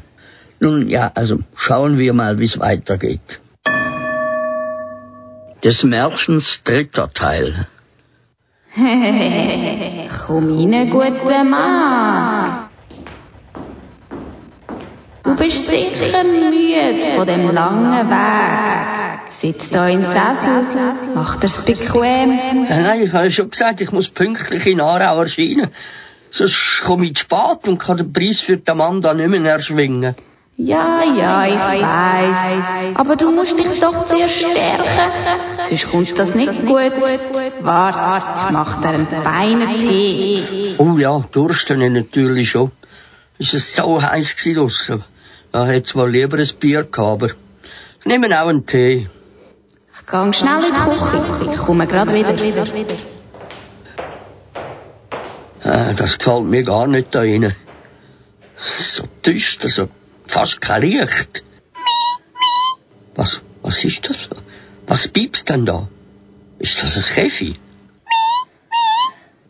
Nun 0.64 0.88
ja, 0.88 1.12
also 1.14 1.40
schauen 1.54 1.98
wir 1.98 2.14
mal, 2.14 2.38
wie 2.40 2.46
es 2.46 2.58
weitergeht. 2.58 3.40
Des 5.62 5.84
Märchens 5.84 6.62
dritter 6.64 7.12
Teil. 7.12 7.66
Komm 10.26 10.44
rein, 10.72 10.90
guter 10.90 11.44
Mann. 11.44 12.70
Du 15.22 15.36
bist 15.36 15.68
sicher 15.68 16.24
müde 16.24 17.14
von 17.14 17.26
dem 17.26 17.50
langen 17.50 18.08
Weg. 18.08 19.32
Sitz 19.32 19.68
da 19.68 19.86
im 19.86 20.00
Sessel, 20.00 20.64
mach 21.14 21.40
dir's 21.40 21.58
bequem. 21.66 22.30
Nein, 22.70 23.02
ich 23.02 23.12
habe 23.12 23.30
schon 23.30 23.50
gesagt, 23.50 23.82
ich 23.82 23.92
muss 23.92 24.08
pünktlich 24.08 24.66
in 24.66 24.80
Aarau 24.80 25.20
erscheinen. 25.20 25.68
Sonst 26.30 26.82
komme 26.86 27.04
ich 27.04 27.16
zu 27.16 27.24
spät 27.24 27.68
und 27.68 27.76
kann 27.76 27.98
den 27.98 28.14
Preis 28.14 28.40
für 28.40 28.56
den 28.56 28.76
Mann 28.78 29.02
dann 29.02 29.18
nicht 29.18 29.28
mehr 29.28 29.52
erschwingen. 29.52 30.14
Ja, 30.56 31.02
ja, 31.02 31.46
ich 31.46 31.58
weiß. 31.58 32.96
Aber 32.96 33.16
du 33.16 33.32
musst 33.32 33.58
dich 33.58 33.80
doch 33.80 34.06
sehr 34.06 34.28
stärken. 34.28 34.86
Sonst 35.68 35.90
kommt 35.90 36.18
das 36.18 36.34
nicht 36.36 36.64
gut. 36.64 36.92
Warte, 37.60 37.98
jetzt 38.14 38.52
macht 38.52 38.84
er 38.84 38.90
einen 38.90 39.08
feinen 39.08 39.78
Tee. 39.78 40.76
Oh 40.78 40.96
ja, 40.96 41.24
dursten 41.32 41.80
ich 41.80 41.90
natürlich 41.90 42.50
schon. 42.50 42.70
Es 43.38 43.52
war 43.52 43.60
so 43.60 44.02
heiß 44.02 44.36
draussen. 44.36 45.02
Ja, 45.52 45.66
hätte 45.66 45.88
zwar 45.90 46.08
lieber 46.08 46.38
ein 46.38 46.48
Bier 46.60 46.84
gehabt, 46.84 46.98
aber 46.98 47.26
ich 47.26 48.04
nehme 48.04 48.26
auch 48.40 48.46
einen 48.46 48.64
Tee. 48.64 49.08
Ich 49.96 50.06
gehe 50.06 50.32
schnell 50.32 50.62
in 50.68 50.74
die 50.74 50.80
Küche. 50.80 51.52
Ich 51.52 51.58
komme 51.58 51.86
gerade 51.88 52.14
wieder. 52.14 52.66
Ah, 55.64 55.94
das 55.94 56.18
gefällt 56.18 56.44
mir 56.44 56.62
gar 56.62 56.86
nicht 56.86 57.12
da 57.12 57.20
rein. 57.20 57.56
So 58.56 59.04
düster, 59.24 59.68
so 59.68 59.88
fast 60.26 60.60
kein 60.60 60.82
Licht. 60.82 61.42
Was, 63.14 63.40
was 63.62 63.84
ist 63.84 64.08
das? 64.08 64.28
Was 64.86 65.08
piepst 65.08 65.48
denn 65.48 65.66
da? 65.66 65.88
Ist 66.58 66.82
das 66.82 66.96
ein 66.96 67.14
Käfi? 67.14 67.56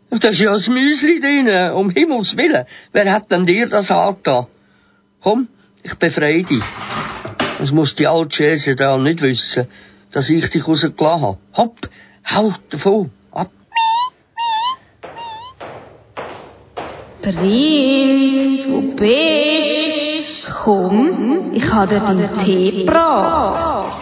Da 0.09 0.29
ist 0.29 0.39
ja 0.39 0.53
ein 0.53 0.73
Müsli 0.73 1.19
drin, 1.19 1.49
um 1.73 1.89
Himmels 1.89 2.37
Willen. 2.37 2.65
Wer 2.93 3.11
hat 3.11 3.31
denn 3.31 3.45
dir 3.45 3.67
das 3.67 3.91
angetan? 3.91 4.47
Komm, 5.21 5.47
ich 5.83 5.95
befreie 5.95 6.43
dich. 6.43 6.63
Das 7.59 7.71
muss 7.71 7.95
die 7.95 8.07
alte 8.07 8.35
Schäse 8.35 8.75
da 8.75 8.97
nicht 8.97 9.21
wissen, 9.21 9.67
dass 10.11 10.29
ich 10.29 10.49
dich 10.49 10.67
rausgelassen 10.67 11.21
habe. 11.21 11.37
Hopp, 11.57 11.89
hau 12.31 12.53
davon, 12.69 13.11
ab. 13.31 13.51
Prinz, 17.21 18.63
wo 18.67 18.95
bist? 18.95 20.04
Komm, 20.65 21.51
ich 21.53 21.71
habe 21.71 21.93
dir 21.93 21.99
deinen 21.99 22.37
Tee 22.39 22.85
gebracht. 22.85 23.93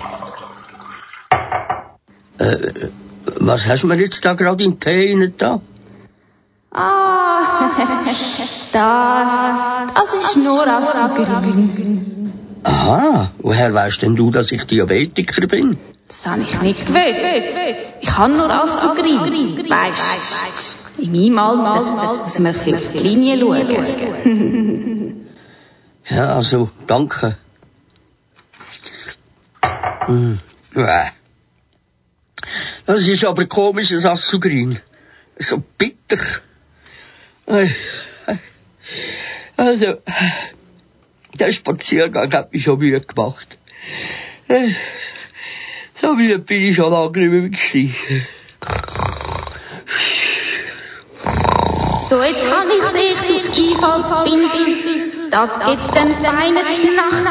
Äh, 2.38 2.58
was 3.36 3.68
hast 3.68 3.84
du 3.84 3.88
mir 3.88 3.98
jetzt 3.98 4.24
da 4.24 4.32
gerade 4.32 4.64
in 4.64 4.72
den 4.72 4.80
Tee 4.80 5.34
da? 5.38 5.60
Ah, 6.72 7.70
das, 8.72 9.32
das 9.94 10.14
ist 10.20 10.38
nur 10.38 10.66
Aspergillin. 10.66 12.32
Aha, 12.64 13.32
woher 13.40 13.74
weißt 13.74 14.02
denn 14.04 14.16
du, 14.16 14.32
dass 14.32 14.54
ich 14.54 14.64
Diabetiker 14.64 15.46
bin? 15.48 15.78
Das 16.08 16.26
habe 16.26 16.44
ich 16.44 16.62
nicht 16.62 16.86
gewusst. 16.86 17.26
Ich 18.00 18.10
kann 18.10 18.38
nur 18.38 18.50
Aspergillin, 18.50 19.70
weisst 19.70 20.78
In 20.98 21.12
meinem 21.12 21.38
Alter 21.38 22.24
muss 22.24 22.40
man 22.40 22.48
ein 22.48 22.54
bisschen 22.54 22.76
auf 22.76 22.92
die 22.94 23.00
Linie 23.00 23.38
schauen. 23.38 24.93
Ja, 26.10 26.36
also, 26.36 26.70
danke. 26.88 27.38
Hm, 30.06 30.40
ja. 30.76 31.12
Das 32.86 33.08
ist 33.08 33.24
aber 33.24 33.46
komisches 33.46 34.06
Assugrin. 34.06 34.80
So 35.38 35.64
bitter. 35.78 36.18
Also, 39.56 40.02
der 41.40 41.52
Spaziergang 41.52 42.32
hat 42.34 42.54
mich 42.54 42.64
schon 42.64 42.80
müde 42.80 43.02
gemacht. 43.02 43.48
So 46.02 46.14
müde 46.14 46.40
bin 46.40 46.64
ich 46.64 46.76
schon 46.76 46.92
lange 46.92 47.18
nicht 47.18 47.32
mehr 47.32 47.50
gewesen. 47.50 47.96
So, 52.10 52.22
jetzt 52.22 52.46
kann 52.48 52.68
ich 52.70 53.20
dich, 53.22 53.44
du 53.46 53.86
Einfallsbindel. 53.86 55.13
Das 55.34 55.50
gibt 55.66 55.96
den 55.96 56.14
feinen 56.24 56.96
Nacht. 56.96 57.26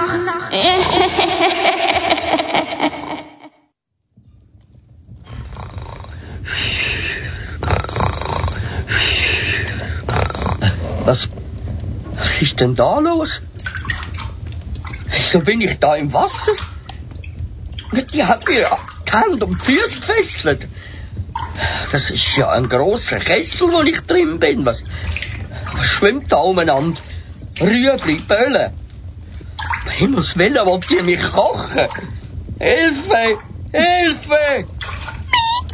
Was, 11.05 11.29
was 12.17 12.43
ist 12.43 12.59
denn 12.59 12.75
da 12.75 12.99
los? 12.99 13.41
Wieso 15.13 15.39
bin 15.39 15.61
ich 15.61 15.79
da 15.79 15.95
im 15.95 16.13
Wasser? 16.13 16.51
Die 18.13 18.25
haben 18.25 18.43
mir 18.49 18.67
die 19.07 19.13
Hände 19.13 19.45
um 19.45 19.57
die 19.57 19.65
Füße 19.65 20.01
gefesselt. 20.01 20.67
Das 21.93 22.11
ist 22.11 22.37
ja 22.37 22.51
ein 22.51 22.69
großer 22.69 23.21
Kessel, 23.21 23.71
wo 23.71 23.83
ich 23.83 24.01
drin 24.01 24.41
bin. 24.41 24.65
Was, 24.65 24.83
was 25.73 25.87
schwimmt 25.87 26.33
da 26.33 26.39
umeinander? 26.39 27.01
Rüebli, 27.61 28.17
Böllen. 28.17 28.73
Um 29.85 29.91
Himmels 29.91 30.37
Willen, 30.37 30.67
wollt 30.67 30.91
ihr 30.91 31.03
mich 31.03 31.23
kochen? 31.23 31.89
Hilfe! 32.59 33.39
Hilfe! 33.73 34.65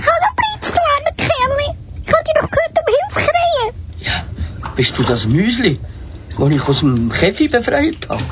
Hallo 0.09 0.29
Prinz, 0.39 0.73
du 0.73 0.81
armer 0.95 1.15
Kerl. 1.17 1.77
Ich 2.05 2.13
hab 2.13 2.25
dich 2.25 2.35
doch 2.35 2.51
gehört 2.51 2.79
um 2.79 2.95
Hilfe 2.95 3.21
schreien. 3.21 3.75
Ja, 4.01 4.25
bist 4.75 4.99
du 4.99 5.05
das 5.05 5.25
Müsli, 5.27 5.79
das 6.37 6.51
ich 6.51 6.69
aus 6.69 6.81
dem 6.81 7.13
Käfig 7.13 7.51
befreit 7.51 8.09
habe? 8.09 8.25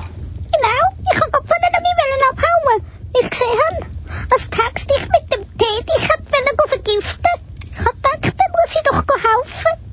Genau, 0.53 0.82
ich 1.12 1.20
hab 1.20 1.32
gerade 1.32 1.47
von 1.47 1.57
mir 1.82 2.30
abhauen. 2.30 2.82
Ich 3.20 3.30
gesehen 3.30 3.59
habe, 3.70 3.86
als 4.32 4.51
die 4.51 4.59
Hex 4.61 4.86
dich 4.86 5.03
mit 5.03 5.32
dem 5.32 5.44
Tee 5.57 5.84
dich 5.84 6.09
hat 6.09 6.20
wollen 6.32 6.68
vergiften. 6.68 7.24
Ich 7.72 7.78
hab 7.78 7.94
gedacht, 7.94 8.24
dann 8.24 8.53
muss 8.53 8.74
ich 8.74 8.82
doch 8.82 9.05
helfen. 9.22 9.86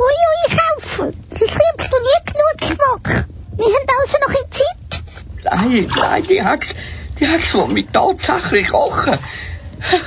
Bouillon 0.00 0.34
einkaufen. 0.48 1.24
Das 1.28 1.48
kriegst 1.48 1.92
du 1.92 1.96
nie 1.98 2.20
genug 2.24 2.56
Geschmack. 2.58 3.26
Wir 3.56 3.66
haben 3.66 3.88
also 4.00 4.16
noch 4.26 4.34
in 4.40 4.50
Zeit. 4.50 5.02
Nein, 5.44 5.88
nein, 5.94 6.22
die 6.22 6.42
Hex, 6.42 6.74
die 7.18 7.26
Hex 7.26 7.54
will 7.54 7.66
mich 7.68 7.88
tatsächlich 7.92 8.68
kochen. 8.68 9.18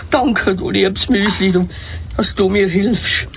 Danke, 0.10 0.56
du 0.56 0.72
liebes 0.72 1.10
Müsli, 1.10 1.54
dass 2.18 2.34
du 2.34 2.50
mir 2.50 2.68
hilfst. 2.68 3.28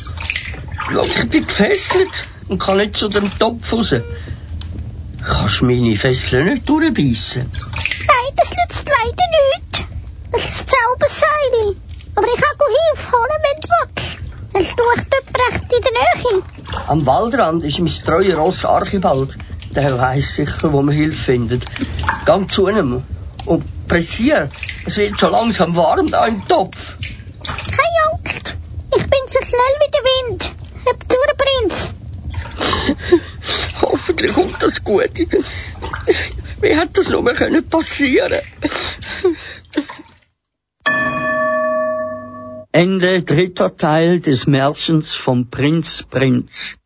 Schau, 0.90 1.02
ich 1.02 1.28
bin 1.28 1.46
gefesselt 1.46 2.14
und 2.48 2.58
kann 2.58 2.78
nicht 2.78 2.96
zu 2.96 3.08
dem 3.08 3.30
Topf 3.38 3.72
raus. 3.72 3.94
Kannst 5.26 5.62
meine 5.62 5.96
Fesseln 5.96 6.54
nicht 6.54 6.68
durchbeissen? 6.68 7.50
Nein, 7.50 8.32
das 8.36 8.50
nützt 8.50 8.88
leider 8.88 9.26
nichts. 9.36 9.92
Das 10.32 10.44
ist 10.44 10.70
Zauberseil. 10.70 11.76
Aber 12.14 12.26
ich 12.26 12.40
kann 12.40 12.56
Hilfe 12.94 13.12
holen, 13.12 13.40
wenn 13.44 13.60
du 13.60 13.68
willst. 13.68 14.25
Es 14.58 14.68
tut 14.74 14.78
dort 14.78 15.52
recht 15.52 15.72
in 15.72 15.82
der 15.82 15.92
Nähe. 15.92 16.42
Am 16.86 17.04
Waldrand 17.04 17.62
ist 17.62 17.78
mein 17.78 17.92
treuer 17.92 18.36
Ross 18.36 18.64
Archibald. 18.64 19.36
Der 19.74 19.98
weiss 19.98 20.34
sicher, 20.34 20.72
wo 20.72 20.80
man 20.80 20.94
Hilfe 20.94 21.24
findet. 21.24 21.64
Gang 22.24 22.50
zu 22.50 22.66
ihm 22.68 23.02
und 23.44 23.88
pressier. 23.88 24.48
Es 24.86 24.96
wird 24.96 25.20
schon 25.20 25.32
langsam 25.32 25.76
warm 25.76 26.06
da 26.10 26.26
im 26.26 26.46
Topf. 26.48 26.96
Keine 27.44 28.12
Angst. 28.12 28.56
Ich 28.96 29.02
bin 29.02 29.20
so 29.26 29.40
schnell 29.42 29.74
wie 29.80 29.90
der 29.90 30.04
Wind. 30.10 30.52
Hab 30.86 31.06
durch, 31.06 31.36
Prinz. 31.36 31.90
Hoffentlich 33.82 34.32
kommt 34.32 34.62
das 34.62 34.82
gut. 34.82 35.10
Wie 36.62 36.76
hat 36.76 36.96
das 36.96 37.10
nur 37.10 37.24
können 37.34 37.68
passieren? 37.68 38.40
Ende 42.76 43.22
dritter 43.22 43.74
Teil 43.74 44.20
des 44.20 44.46
Märchens 44.46 45.14
vom 45.14 45.48
Prinz 45.48 46.02
Prinz. 46.02 46.76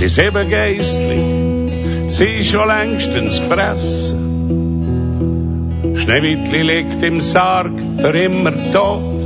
Die 0.00 0.08
sieben 0.08 0.50
Geistli 0.50 2.10
sind 2.10 2.44
schon 2.44 2.66
längstens 2.66 3.38
gefressen. 3.38 4.18
Schneewittli 5.94 6.62
liegt 6.62 7.04
im 7.04 7.20
Sarg 7.20 7.78
für 8.00 8.18
immer 8.18 8.72
tot. 8.72 9.18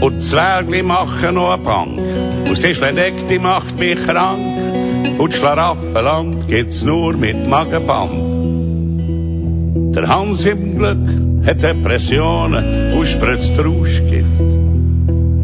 Und 0.00 0.20
Zwergli 0.24 0.82
machen 0.82 1.36
noch 1.36 1.52
eine 1.52 1.62
Bank. 1.62 2.25
Aus 2.50 2.60
Tischle 2.60 2.92
deckt, 2.92 3.28
die 3.30 3.38
macht 3.38 3.78
mich 3.78 3.98
krank. 4.06 5.18
Und 5.18 5.34
Schlaraffenland 5.34 6.46
geht's 6.48 6.84
nur 6.84 7.16
mit 7.16 7.48
Magenband. 7.48 8.12
Der 9.96 10.08
Hans 10.08 10.44
im 10.46 10.76
Glück 10.76 11.46
hat 11.46 11.62
Depressionen 11.62 12.92
und 12.92 13.06
spritzt 13.06 13.58
Rauschgift. 13.58 14.26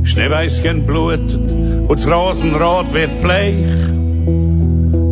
Schneeweißchen 0.05 0.85
blutet 0.85 1.35
und 1.35 1.91
das 1.91 2.07
Rosenrot 2.07 2.93
wird 2.93 3.23
bleich. 3.23 3.65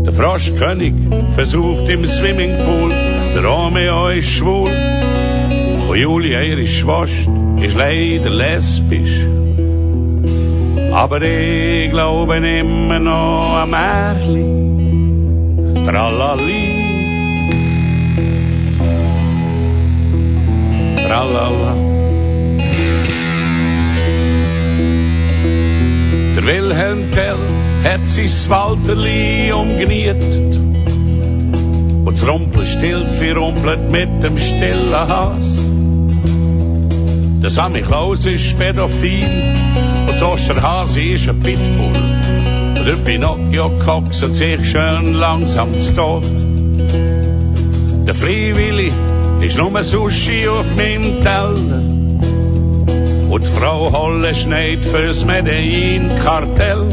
Der 0.04 0.12
Froschkönig 0.12 0.94
versucht 1.30 1.88
im 1.88 2.04
Swimmingpool, 2.04 2.90
der 3.34 3.44
Romeo 3.44 4.08
ist 4.08 4.28
schwul. 4.28 4.70
Und 5.88 5.96
Julia, 5.96 6.42
ihre 6.42 6.66
Schwester, 6.66 7.32
ist 7.62 7.76
leider 7.78 8.30
lesbisch. 8.30 9.20
Aber 10.92 11.22
ich 11.22 11.90
glaube 11.90 12.36
immer 12.36 12.98
noch 12.98 13.62
an 13.62 13.70
Märchen. 13.70 15.84
Tralali. 15.84 16.74
Tralala. 20.96 21.74
Der 26.36 26.44
Wilhelm 26.44 27.12
Tell 27.12 27.38
hat 27.84 28.08
sich 28.08 28.50
Walterli 28.50 29.52
umgenietet. 29.52 30.56
Und 32.04 32.12
das 32.12 32.26
Rumpelstilzli 32.26 33.30
rumpelt 33.30 33.88
mit 33.90 34.24
dem 34.24 34.36
stillen 34.38 34.92
Hass. 34.92 35.70
Der 37.42 37.48
Sammy 37.48 37.80
Klaus 37.80 38.26
ist 38.26 38.58
pädophil 38.58 39.54
und 40.06 40.12
das 40.12 40.22
Osterhase 40.22 41.02
ist 41.02 41.26
ein 41.26 41.40
Pitbull. 41.40 41.96
Und 42.78 42.84
der 42.86 42.96
Pinocchio 43.02 43.70
kokset 43.82 44.34
sich 44.34 44.70
schön 44.70 45.14
langsam 45.14 45.80
zu 45.80 45.94
Tod. 45.94 46.24
Der 48.06 48.14
Freiwilli 48.14 48.92
ist 49.40 49.56
nur 49.56 49.82
Sushi 49.82 50.48
auf 50.48 50.76
meinem 50.76 51.22
Teller. 51.22 51.82
Und 53.30 53.42
die 53.42 53.50
Frau 53.58 53.90
Holle 53.90 54.34
schneit 54.34 54.84
fürs 54.84 55.24
Medellin-Kartell. 55.24 56.88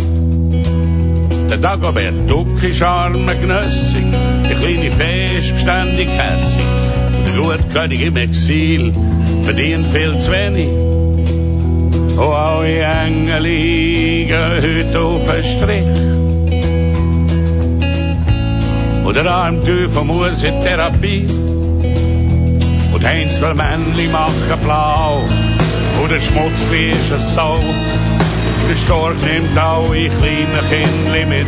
Der 1.49 1.57
Dagobert 1.57 2.29
Duck 2.29 2.63
ist 2.63 2.81
arme 2.81 3.35
Gnössig, 3.35 4.05
die 4.49 4.55
kleine 4.55 4.91
Fee 4.91 5.37
ist 5.39 5.51
beständig 5.51 6.07
hässig. 6.07 6.86
König 7.77 8.01
im 8.01 8.17
Exil 8.17 8.91
verdient 9.43 9.87
viel 9.87 10.17
zu 10.17 10.31
wenig. 10.31 10.67
Oh, 12.17 12.31
alle 12.31 12.81
Engel 12.81 13.43
liegen 13.43 14.35
heute 14.35 14.99
auf 14.99 15.25
den 15.25 15.43
Strich. 15.43 15.85
Und 19.05 19.15
der 19.15 19.31
arme 19.31 19.59
Teufel 19.63 20.03
muss 20.03 20.43
in 20.43 20.59
Therapie. 20.59 21.27
Und 22.93 23.05
Heinzelmännli 23.05 24.07
machen 24.07 24.59
blau. 24.63 25.23
Und 26.01 26.11
der 26.11 26.19
Schmutzli 26.19 26.91
ist 26.91 27.13
ein 27.13 27.19
Sau. 27.19 27.59
Der 28.69 28.75
Storch 28.75 29.21
nimmt 29.21 29.57
alle 29.57 30.09
kleinen 30.09 30.63
Kindli 30.69 31.25
mit. 31.27 31.47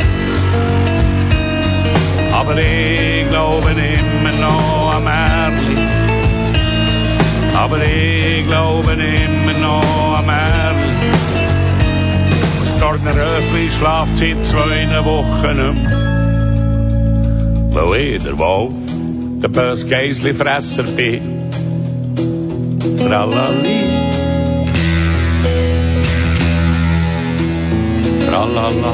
Aber 2.32 2.55
ich 2.55 3.27
glaube 3.30 3.71
immer 3.71 4.32
noch 4.39 4.89
Märchen. 5.04 5.78
Aber 7.56 7.78
ich 7.84 8.45
glaube 8.45 8.91
immer 8.93 9.54
noch 9.60 10.18
an 10.18 10.26
Märchen. 10.26 10.95
Das 12.60 12.80
Dortner 12.80 13.14
Rösli 13.16 13.70
schlaft 13.70 14.18
seit 14.18 14.45
zwei 14.45 14.88
Wochen 15.04 15.47
nicht 15.47 15.89
mehr. 15.89 16.10
Weil 17.72 18.02
ich, 18.02 18.24
der 18.24 18.38
Wolf, 18.38 18.74
der 19.41 19.50
böse 19.50 19.88
Geisli-Fresser 19.88 20.84
bin. 20.84 21.22
Tralali. 22.97 23.80
Tralala. 28.26 28.93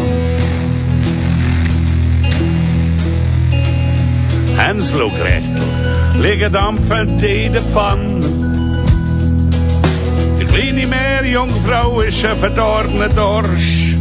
Hänsel 4.58 5.02
und 5.02 5.16
Gretel 5.18 5.75
liegen 6.20 6.54
dampfend 6.54 7.24
in 7.24 7.54
der 7.54 7.62
Pfanne. 7.62 8.20
Die 10.40 10.46
kleine 10.46 10.88
Meerjungfrau 10.88 12.02
ist 12.02 12.26
ein 12.26 12.36
verdorbener 12.36 13.10
Dorsch. 13.10 13.96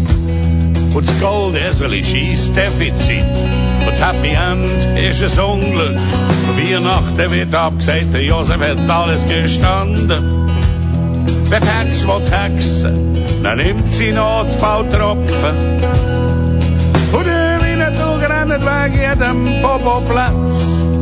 Und 0.95 1.09
das 1.09 1.21
Goldesel 1.21 2.05
schießt 2.05 2.55
Defizit. 2.55 3.25
Und 3.81 3.89
das 3.89 4.01
Happy 4.01 4.35
End 4.35 4.69
ist 4.97 5.39
ein 5.39 5.45
Unglück. 5.45 5.99
Weihnachten 6.57 7.31
wird 7.33 7.55
abgesagt, 7.55 8.15
der 8.15 8.23
Josef 8.23 8.61
hat 8.61 8.89
alles 8.89 9.27
gestanden. 9.27 10.45
Wer 11.51 11.61
Hex 11.61 12.07
will 12.07 12.23
hexen, 12.31 13.25
dann 13.43 13.59
nimmt 13.59 13.91
sie 13.93 14.13
Notfalltropfen. 14.13 15.57
Und 17.13 17.27
Winnetou 17.27 18.15
rennt 18.15 18.65
weg 18.65 18.93
jedem 18.95 19.63
Popoplatz. 19.63 20.94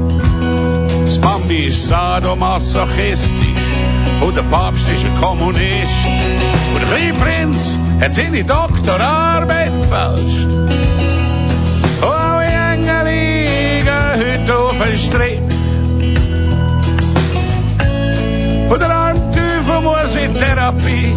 Bambi 1.43 1.66
ist 1.66 1.88
sadomasochistisch. 1.88 3.28
Und 4.20 4.36
der 4.36 4.43
Papst 4.43 4.86
ist 4.88 5.05
ein 5.05 5.16
Kommunist. 5.20 6.07
Und 6.72 6.80
der 6.80 6.88
kleine 6.88 7.14
Prinz 7.14 7.76
hat 8.01 8.14
seine 8.14 8.45
Doktorarbeit 8.45 9.72
gefälscht. 9.80 10.47
Und 12.01 12.09
alle 12.09 12.45
Engel 12.45 13.07
liegen 13.07 13.88
heute 13.88 14.57
auf 14.57 14.76
den 14.78 14.99
Strich. 14.99 15.40
Und 18.70 18.80
der 18.80 18.90
arme 18.90 19.20
Teufel 19.32 19.80
muss 19.80 20.14
in 20.14 20.34
Therapie. 20.38 21.16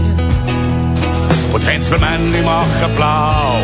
Und 1.54 1.68
Hänselmännli 1.68 2.42
machen 2.42 2.96
blau. 2.96 3.60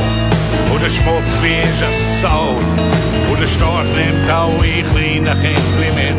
Und 0.72 0.82
der 0.82 0.90
Schmutzli 0.90 1.62
ist 1.62 1.84
ein 1.84 1.94
Sau. 2.22 2.58
Und 3.30 3.40
der 3.42 3.48
Storch 3.48 3.92
nimmt 3.96 4.30
alle 4.30 4.84
kleinen 4.84 5.26
Kindli 5.42 5.92
mit. 5.96 6.16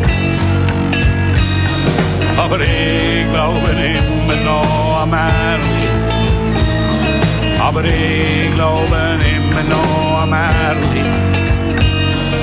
Aber 2.37 2.59
ich 2.59 3.31
glaube 3.31 3.69
immer 3.69 4.35
noch 4.43 5.01
an 5.01 5.09
Märchen. 5.09 6.03
Aber 7.61 7.83
ich 7.83 8.53
glaube 8.53 9.19
immer 9.35 9.63
noch 9.69 10.25
Märchen. 10.27 11.07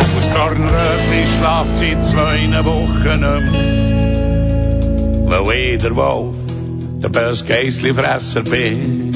Und 0.01 0.19
das 0.19 0.31
Dornrösli 0.35 1.27
schlaft 1.39 1.79
seit 1.79 2.05
zwei 2.05 2.65
Wochen 2.65 3.21
mehr. 3.21 3.43
Weil 5.29 5.75
ich 5.75 5.83
der 5.83 5.95
Wolf, 5.95 6.37
der 7.03 7.09
böse 7.09 7.45
Geistli-Fresser 7.45 8.43
bin. 8.43 9.13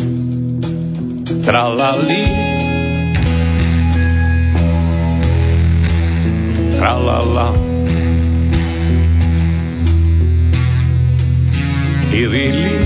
Tralali. 1.44 2.43
Tralala. 6.84 7.48
Irili. 12.12 12.76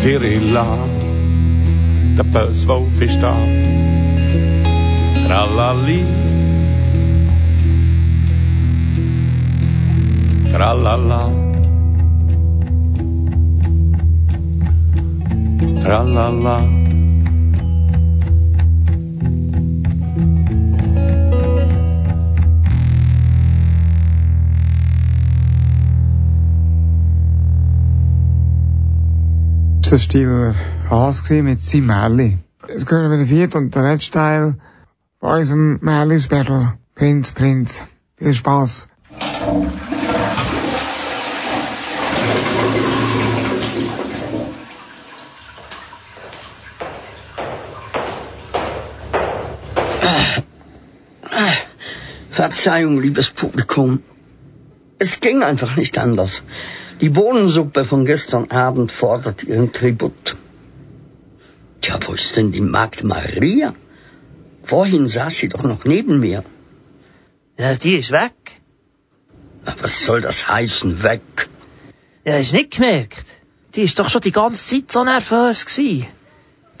Tirilla, 0.00 0.66
der 2.16 2.24
Böswolf 2.24 3.02
ist 3.02 3.20
da. 3.20 3.36
Tralali, 5.26 6.06
tralala, 10.50 11.22
tralala. 15.82 16.83
Das 29.90 30.08
war 30.14 30.54
Haas 30.88 31.28
mit 31.28 31.60
seinem 31.60 31.86
Märli. 31.86 32.38
Jetzt 32.66 32.86
gehören 32.86 33.10
wir 33.10 33.18
den 33.18 33.26
vierten 33.26 33.58
und 33.58 33.74
den 33.74 33.82
letzten 33.82 34.12
Teil 34.12 34.54
von 35.20 35.38
unserem 35.38 35.78
Märlis-Battle. 35.82 36.78
Prinz, 36.94 37.32
Prinz. 37.32 37.84
Viel 38.16 38.34
Spaß. 38.34 38.88
Verzeihung, 52.30 53.00
liebes 53.00 53.30
Publikum. 53.30 54.02
Es 54.98 55.20
ging 55.20 55.42
einfach 55.42 55.76
nicht 55.76 55.98
anders. 55.98 56.42
Die 57.00 57.08
Bohnensuppe 57.08 57.84
von 57.84 58.06
gestern 58.06 58.50
Abend 58.52 58.92
fordert 58.92 59.42
ihren 59.42 59.72
Tribut. 59.72 60.36
Tja, 61.80 61.98
wo 62.06 62.12
ist 62.12 62.36
denn 62.36 62.52
die 62.52 62.60
Magd 62.60 63.02
Maria? 63.02 63.74
Vorhin 64.62 65.08
saß 65.08 65.36
sie 65.36 65.48
doch 65.48 65.64
noch 65.64 65.84
neben 65.84 66.20
mir. 66.20 66.44
Ja, 67.58 67.74
die 67.74 67.96
ist 67.96 68.12
weg. 68.12 68.34
Na, 69.64 69.74
Was 69.80 70.04
soll 70.04 70.20
das 70.20 70.48
heißen, 70.48 71.02
weg? 71.02 71.48
Ja, 72.24 72.40
du 72.40 72.56
nicht 72.56 72.76
gemerkt? 72.76 73.26
Die 73.74 73.82
ist 73.82 73.98
doch 73.98 74.08
schon 74.08 74.20
die 74.20 74.32
ganze 74.32 74.64
Zeit 74.64 74.92
so 74.92 75.02
nervös 75.02 75.66
gsi. 75.66 76.06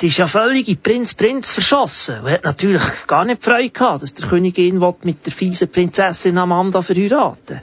Die 0.00 0.06
ist 0.06 0.18
ja 0.18 0.28
völlig 0.28 0.68
in 0.68 0.76
Prinz 0.76 1.14
Prinz 1.14 1.50
verschossen 1.50 2.20
und 2.20 2.30
hat 2.30 2.44
natürlich 2.44 2.82
gar 3.08 3.24
nicht 3.24 3.42
Freude 3.42 3.70
gehabt, 3.70 4.02
dass 4.02 4.14
der 4.14 4.28
Königin 4.28 4.80
will 4.80 4.94
mit 5.02 5.26
der 5.26 5.32
fiesen 5.32 5.68
Prinzessin 5.68 6.38
Amanda 6.38 6.82
verheiraten 6.82 7.62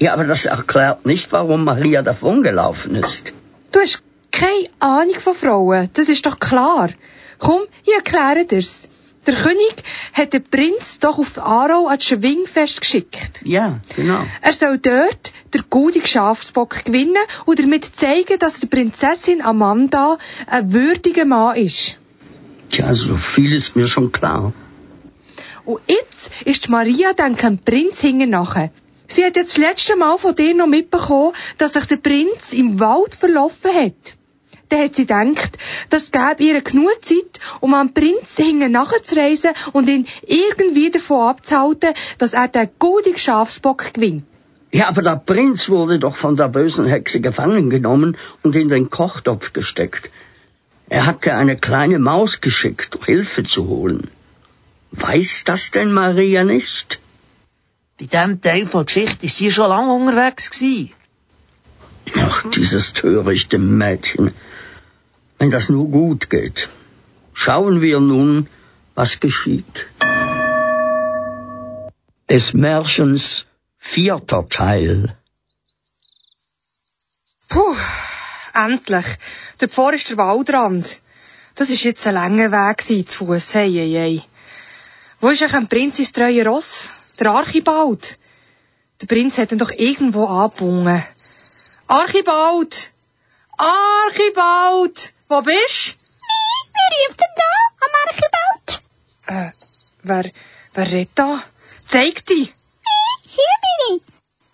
Ja, 0.00 0.14
aber 0.14 0.24
das 0.24 0.46
erklärt 0.46 1.04
nicht, 1.04 1.30
warum 1.30 1.64
Maria 1.64 2.02
davongelaufen 2.02 2.94
ist. 2.94 3.34
Du 3.70 3.80
hast 3.80 4.02
keine 4.32 4.68
Ahnung 4.78 5.20
von 5.20 5.34
Frauen, 5.34 5.90
das 5.92 6.08
ist 6.08 6.24
doch 6.24 6.38
klar. 6.38 6.88
Komm, 7.38 7.62
ich 7.84 7.94
erkläre 7.94 8.46
dir's. 8.46 8.88
Der 9.26 9.34
König 9.34 9.74
hat 10.14 10.32
den 10.32 10.42
Prinz 10.42 10.98
doch 11.00 11.18
auf 11.18 11.36
Aarau 11.38 11.88
ans 11.88 12.04
Schwingfest 12.04 12.80
geschickt. 12.80 13.42
Ja, 13.44 13.80
genau. 13.94 14.24
Er 14.40 14.52
soll 14.54 14.78
dort 14.78 15.34
den 15.52 15.64
goldigen 15.68 16.06
Schafsbock 16.06 16.86
gewinnen 16.86 17.26
und 17.44 17.58
damit 17.58 17.84
zeigen, 17.84 18.38
dass 18.38 18.60
der 18.60 18.68
Prinzessin 18.68 19.42
Amanda 19.42 20.16
ein 20.46 20.72
würdiger 20.72 21.26
Mann 21.26 21.56
ist. 21.56 21.98
Tja, 22.70 22.94
so 22.94 23.16
viel 23.16 23.52
ist 23.52 23.76
mir 23.76 23.88
schon 23.88 24.10
klar. 24.10 24.54
Und 25.66 25.80
jetzt 25.86 26.30
ist 26.46 26.66
die 26.66 26.70
Maria 26.70 27.12
dann 27.12 27.36
kein 27.36 27.58
Prinz 27.58 28.00
hinten 28.00 28.30
nachher. 28.30 28.70
Sie 29.12 29.24
hat 29.24 29.34
jetzt 29.34 29.54
das 29.54 29.58
letzte 29.58 29.96
Mal 29.96 30.18
von 30.18 30.36
dir 30.36 30.54
noch 30.54 30.68
mitbekommen, 30.68 31.32
dass 31.58 31.72
sich 31.72 31.84
der 31.86 31.96
Prinz 31.96 32.52
im 32.52 32.78
Wald 32.78 33.14
verlaufen 33.16 33.74
hat. 33.74 34.14
Dann 34.68 34.84
hat 34.84 34.94
sie 34.94 35.04
gedacht, 35.04 35.58
das 35.88 36.12
gäbe 36.12 36.44
ihr 36.44 36.60
genug 36.60 37.04
Zeit, 37.04 37.40
um 37.58 37.74
am 37.74 37.92
Prinz 37.92 38.36
hinten 38.36 38.70
nachzureisen 38.70 39.50
und 39.72 39.88
ihn 39.88 40.06
irgendwie 40.24 40.90
davon 40.90 41.28
abzuhalten, 41.30 41.94
dass 42.18 42.34
er 42.34 42.46
den 42.46 42.68
goldigen 42.78 43.18
Schafsbock 43.18 43.92
gewinnt. 43.92 44.24
Ja, 44.72 44.88
aber 44.88 45.02
der 45.02 45.16
Prinz 45.16 45.68
wurde 45.68 45.98
doch 45.98 46.16
von 46.16 46.36
der 46.36 46.48
bösen 46.48 46.86
Hexe 46.86 47.20
gefangen 47.20 47.68
genommen 47.68 48.16
und 48.44 48.54
in 48.54 48.68
den 48.68 48.90
Kochtopf 48.90 49.52
gesteckt. 49.52 50.08
Er 50.88 51.06
hatte 51.06 51.34
eine 51.34 51.56
kleine 51.56 51.98
Maus 51.98 52.40
geschickt, 52.40 52.94
um 52.94 53.04
Hilfe 53.04 53.42
zu 53.42 53.66
holen. 53.66 54.08
Weiß 54.92 55.42
das 55.44 55.72
denn 55.72 55.92
Maria 55.92 56.44
nicht? 56.44 57.00
Bei 58.00 58.06
diesem 58.06 58.40
Teil 58.40 58.64
der 58.64 58.84
Geschichte 58.84 59.26
ist 59.26 59.36
sie 59.36 59.50
schon 59.52 59.68
lange 59.68 59.92
unterwegs 59.92 60.50
gsi. 60.50 60.94
Ach, 62.16 62.50
dieses 62.50 62.94
törichte 62.94 63.58
Mädchen. 63.58 64.32
Wenn 65.38 65.50
das 65.50 65.68
nur 65.68 65.86
gut 65.88 66.30
geht. 66.30 66.70
Schauen 67.34 67.82
wir 67.82 68.00
nun, 68.00 68.48
was 68.94 69.20
geschieht. 69.20 69.86
Des 72.30 72.54
Märchens 72.54 73.44
vierter 73.76 74.48
Teil. 74.48 75.14
Puh, 77.50 77.76
endlich. 78.54 79.08
Der 79.60 79.68
Pfarr 79.68 79.92
ist 79.92 80.08
der 80.08 80.16
Waldrand. 80.16 80.86
Das 81.56 81.68
ist 81.68 81.84
jetzt 81.84 82.06
ein 82.06 82.14
langer 82.14 82.50
Weg 82.50 82.78
gewesen, 82.78 83.06
zu 83.06 83.26
Fuß. 83.26 83.52
Hey, 83.52 83.70
hey, 83.72 83.92
hey. 83.92 84.22
Wo 85.20 85.28
ist 85.28 85.42
eigentlich 85.42 85.54
ein 85.54 85.68
Prinz 85.68 85.98
ins 85.98 86.12
treue 86.12 86.46
Ross? 86.46 86.92
Der 87.20 87.32
Archibald. 87.32 88.16
Der 89.02 89.06
Prinz 89.06 89.36
hat 89.36 89.52
ihn 89.52 89.58
doch 89.58 89.70
irgendwo 89.70 90.24
angebunden. 90.24 91.04
Archibald! 91.86 92.90
Archibald! 93.58 95.12
Wo 95.28 95.42
bist 95.42 95.96
Wer 96.74 96.88
ruft 96.96 97.20
denn 97.20 97.34
da 97.36 97.52
am 97.84 97.92
Archibald? 98.06 98.68
Äh, 99.26 99.50
wer, 100.02 100.30
wer 100.72 100.90
redet 100.90 101.10
da? 101.14 101.42
Zeig 101.86 102.24
dich! 102.24 102.54
Hier 103.26 103.56
bin 103.64 103.96
ich. 103.96 104.02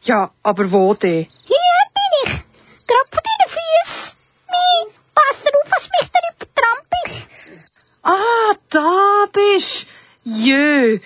Ja, 0.09 0.33
aber 0.43 0.73
wo 0.73 0.95
denn? 0.95 1.29
Hier 1.45 1.79
bin 1.95 2.13
ich. 2.25 2.33
Gerade 2.89 3.11
vor 3.13 3.23
deinen 3.23 3.49
Füßen. 3.55 4.17
Mi, 4.51 4.93
pass 5.15 5.45
darauf, 5.45 5.71
was 5.71 5.89
mich 6.01 6.11
da 6.11 6.19
nicht 6.27 6.39
vertrampelst. 6.41 7.29
Ah, 8.03 8.55
da 8.71 9.27
bist! 9.33 9.87
Jö, 10.25 10.99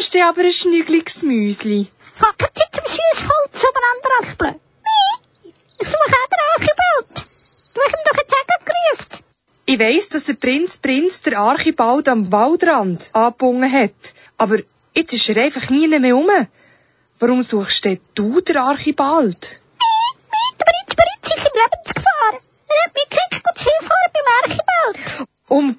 du 0.00 0.02
bist 0.02 0.14
ja 0.14 0.30
aber 0.30 0.40
ein 0.40 0.52
schnügliges 0.52 1.22
Müsli. 1.22 1.86
Ich 1.86 2.22
hab 2.22 2.38
keine 2.38 2.52
Zeit 2.54 2.68
zum 2.72 2.86
Süßholz 2.86 3.64
umeinander 3.68 4.10
raspeln. 4.18 4.54
Mi, 4.54 5.52
ich 5.78 5.88
suche 5.88 5.98
auch 5.98 6.28
den 6.30 6.40
Archibald. 6.54 7.28
Du 7.74 7.80
hast 7.82 7.92
ihm 7.92 8.04
doch 8.06 8.16
jetzt 8.16 8.34
auch 8.34 8.64
gerufen. 8.64 9.24
Ich 9.66 9.78
weiss, 9.78 10.08
dass 10.08 10.24
der 10.24 10.34
Prinz 10.34 10.78
Prinz 10.78 11.20
der 11.20 11.38
Archibald 11.38 12.08
am 12.08 12.32
Waldrand 12.32 13.10
angebunden 13.12 13.70
hat. 13.70 13.90
Aber 14.38 14.58
jetzt 14.94 15.12
ist 15.12 15.28
er 15.28 15.44
einfach 15.44 15.68
nie 15.68 15.86
mehr 15.86 16.14
rum. 16.14 16.30
Warum 17.18 17.42
suchst 17.42 17.84
denn 17.84 18.00
du 18.14 18.40
den 18.40 18.56
Archibald? 18.56 19.60
Der 20.60 20.64
Prinz 20.64 20.96
Prinz 20.96 21.36
ist 21.36 21.46
in 21.46 21.60
Lebensgefahr. 21.60 22.32
Er 22.32 22.86
hat 22.86 22.94
mich 22.94 23.08
geschickt 23.10 23.46
und 23.46 23.58
Hilfe 23.58 23.94
beim 24.14 24.28
Archibald. 24.40 25.28
Um 25.50 25.76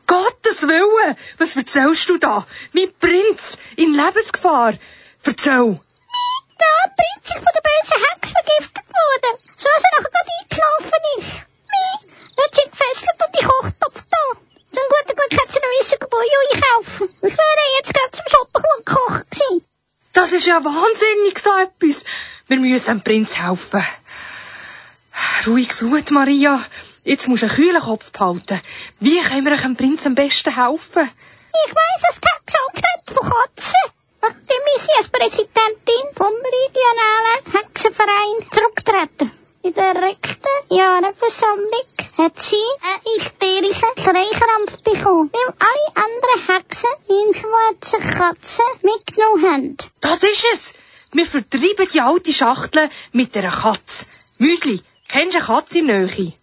Gottes 0.61 0.69
Willen! 0.69 1.17
Was 1.39 1.55
erzählst 1.55 2.09
du 2.09 2.17
da? 2.17 2.45
Mein 2.73 2.91
Prinz 2.99 3.57
in 3.77 3.93
Lebensgefahr! 3.93 4.73
Erzähl! 5.23 5.79
Der 6.59 6.91
Prinz 6.97 7.25
ist 7.25 7.43
von 7.43 7.53
der 7.53 7.63
bösen 7.65 8.05
Hex 8.05 8.31
vergiftet 8.31 8.85
worden. 8.85 9.37
So 9.57 9.67
dass 9.73 9.83
er 9.83 9.91
nachher 9.97 10.11
gerade 10.11 10.31
eingeschlafen 10.39 11.01
ist. 11.17 11.45
Mi, 11.71 12.09
jetzt 12.37 12.55
sind 12.55 12.71
gefesselt 12.71 13.19
und 13.25 13.39
die 13.39 13.45
Kochtopf 13.45 14.05
da. 14.11 14.25
Zum 14.71 14.85
guten 14.89 15.15
Glück 15.15 15.41
hat 15.41 15.51
sie 15.51 15.59
noch 15.59 15.73
wissen, 15.79 15.97
wo 16.11 16.17
ich 16.21 16.61
einkaufen. 16.61 17.09
Ich 17.15 17.37
wäre 17.37 17.65
jetzt 17.77 17.93
gerade 17.93 18.11
zum 18.11 18.25
Schotterklug 18.29 18.85
kochen 18.85 19.25
gewesen. 19.31 19.65
Das 20.13 20.31
ist 20.31 20.45
ja 20.45 20.63
wahnsinnig 20.63 21.39
so 21.39 21.49
etwas. 21.57 22.03
Wir 22.47 22.59
müssen 22.59 22.85
dem 22.85 23.01
Prinz 23.01 23.37
helfen. 23.39 23.83
Ruhig 25.47 25.75
Blut, 25.77 26.11
Maria. 26.11 26.63
Jetzt 27.03 27.27
musst 27.27 27.41
du 27.41 27.47
einen 27.47 27.55
kühlen 27.55 27.81
Kopf 27.81 28.11
behalten. 28.11 28.61
Wie 28.99 29.19
können 29.19 29.45
wir 29.45 29.57
dem 29.57 29.75
Prinz 29.75 30.05
am 30.05 30.15
besten 30.15 30.55
helfen? 30.55 31.09
Ich 31.65 31.71
weiss, 31.71 32.01
Hex 32.05 32.53
Angst 32.67 32.83
hat 32.85 33.15
von 33.15 33.29
Katzen. 33.29 34.01
Nachdem 34.21 34.63
ist 34.75 34.85
sie 34.85 34.97
als 34.97 35.07
Präsidentin 35.09 36.15
vom 36.15 36.27
regionalen 36.27 37.53
Hexenverein 37.53 38.51
zurückgetreten. 38.51 39.31
In 39.63 39.73
der 39.73 39.95
rechten 39.95 40.75
Jahresversammlung 40.75 41.87
hat 42.17 42.39
sie 42.39 42.55
einen 42.83 43.15
hysterischen 43.15 43.89
Schreikrampf 43.97 44.77
bekommen, 44.83 45.31
weil 45.31 45.53
alle 45.59 46.05
anderen 46.05 46.47
Hexen 46.47 46.89
ihren 47.09 47.33
schwarzen 47.33 48.01
Katzen 48.01 48.65
mitgenommen 48.83 49.51
haben. 49.51 49.77
Das 50.01 50.23
ist 50.23 50.45
es. 50.53 50.73
Wir 51.13 51.25
vertreiben 51.25 51.87
die 51.93 52.01
alte 52.01 52.33
Schachtel 52.33 52.89
mit 53.11 53.35
einer 53.35 53.51
Katze. 53.51 54.05
Müsli, 54.37 54.81
kennst 55.07 55.33
du 55.33 55.39
eine 55.39 55.47
Katze 55.47 55.79
in 55.79 55.85
Nähe? 55.87 56.33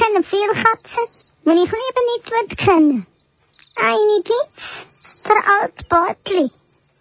Ich 0.00 0.06
kenne 0.06 0.22
viele 0.22 0.54
Katzen, 0.54 1.04
wenn 1.44 1.58
ich 1.58 1.64
lieber 1.64 2.02
nicht 2.16 2.30
will 2.30 2.56
kennen. 2.56 3.06
Eine 3.76 4.22
gibt's, 4.22 4.86
der 5.28 5.36
alte 5.60 5.84
Bartli. 5.90 6.48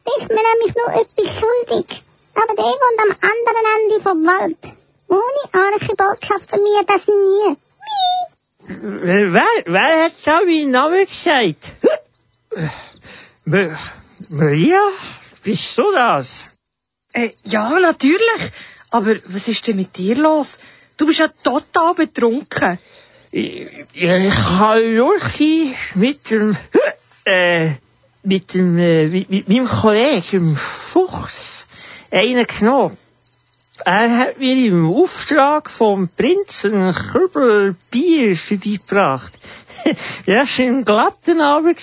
Der 0.05 0.17
ist 0.17 0.27
mir 0.27 0.43
nämlich 0.43 0.75
nur 0.75 0.89
etwas 1.01 1.39
schuldig. 1.39 2.03
Aber 2.35 2.55
der 2.55 2.65
wohnt 2.65 2.99
am 2.99 3.11
anderen 3.21 3.65
Ende 3.79 4.03
vom 4.03 4.25
Wald. 4.27 4.59
Ohne 5.07 5.63
Archibald 5.73 6.25
schaffen 6.25 6.59
wir 6.59 6.83
das 6.83 7.07
nie. 7.07 7.55
Mie. 7.87 9.33
Wer, 9.33 9.47
wer 9.65 10.03
hat 10.03 10.13
da 10.25 10.41
meinen 10.41 10.71
Namen 10.71 11.05
gesagt? 11.05 11.71
Maria? 14.29 14.81
Bist 15.43 15.77
du 15.77 15.89
das? 15.93 16.43
Äh, 17.13 17.29
ja, 17.43 17.79
natürlich. 17.79 18.51
Aber 18.91 19.15
was 19.27 19.47
ist 19.47 19.67
denn 19.67 19.77
mit 19.77 19.95
dir 19.95 20.17
los? 20.17 20.59
Du 20.99 21.05
bist 21.05 21.19
ja 21.19 21.29
total 21.29 21.93
betrunken. 21.93 22.77
Ich, 23.31 23.67
ich 23.93 24.35
habe 24.35 24.83
Jurchi 24.83 25.73
mit 25.95 26.29
dem, 26.29 26.57
äh, 27.23 27.69
mit 28.23 28.53
dem, 28.53 28.77
äh, 28.77 29.07
mit, 29.07 29.29
mit 29.29 29.47
meinem 29.47 29.67
Kollegen, 29.67 30.57
Fuchs, 30.57 31.67
einen 32.11 32.45
genommen. 32.45 32.97
Er 33.85 34.17
hat 34.17 34.39
mir 34.39 34.67
im 34.67 34.93
Auftrag 34.93 35.69
vom 35.69 36.09
Prinzen 36.09 36.75
einen 36.75 36.93
Kübel 36.93 37.77
Bier 37.91 38.35
vorbeigebracht. 38.35 39.31
ja, 40.25 40.41
es 40.41 40.59
war 40.59 40.65
ein 40.65 40.83
glatter 40.83 41.41
Abend. 41.41 41.79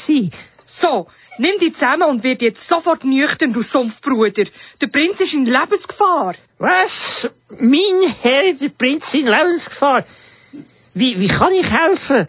So, 0.62 1.08
nimm 1.39 1.59
dich 1.59 1.74
zusammen 1.74 2.09
und 2.09 2.24
wird 2.24 2.43
jetzt 2.43 2.68
sofort 2.68 3.05
nüchtern, 3.05 3.53
du 3.53 3.62
Sumpfbruder. 3.62 4.45
Der 4.80 4.87
Prinz 4.89 5.20
ist 5.20 5.34
in 5.34 5.47
Lebensgefahr. 5.47 6.34
Was? 6.59 7.28
Mein 7.61 8.12
Herr, 8.22 8.53
der 8.55 8.68
Prinz 8.70 9.14
in 9.14 9.26
Lebensgefahr? 9.26 10.05
Wie, 10.95 11.20
wie 11.20 11.28
kann 11.28 11.53
ich 11.53 11.70
helfen? 11.70 12.26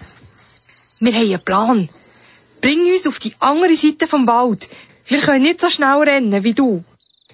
Wir 1.00 1.14
haben 1.14 1.22
einen 1.22 1.44
Plan. 1.44 1.90
Bring 2.62 2.92
uns 2.92 3.08
auf 3.08 3.20
die 3.20 3.34
andere 3.40 3.76
Seite 3.76 4.08
vom 4.08 4.26
Wald. 4.28 4.70
Wir 5.08 5.22
können 5.22 5.44
nicht 5.44 5.62
so 5.62 5.70
schnell 5.70 6.00
rennen 6.00 6.44
wie 6.44 6.54
du. 6.54 6.82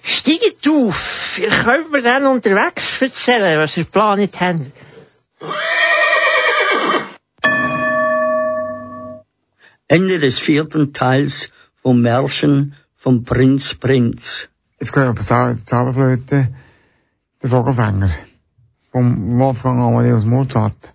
Steigt 0.02 0.68
auf. 0.68 1.40
Ihr 1.40 1.50
könnt 1.50 1.92
mir 1.92 2.02
dann 2.02 2.26
unterwegs 2.26 3.02
erzählen, 3.02 3.58
was 3.58 3.78
ihr 3.78 3.86
geplant 3.86 4.40
habt. 4.40 4.68
Ende 9.88 10.20
des 10.20 10.40
vierten 10.40 10.94
Teils 10.94 11.50
vom 11.84 12.02
Märchen 12.02 12.74
vom 12.96 13.26
Prinz 13.26 13.76
Prinz. 13.76 14.50
Jetzt 14.80 14.94
kommt 14.94 15.20
die 15.20 15.24
Zauberflöte, 15.66 16.48
der 17.42 17.50
Vogelfänger, 17.50 18.10
vom 18.92 19.38
Wolfgang 19.38 19.82
Amadeus 19.82 20.24
Mozart. 20.24 20.94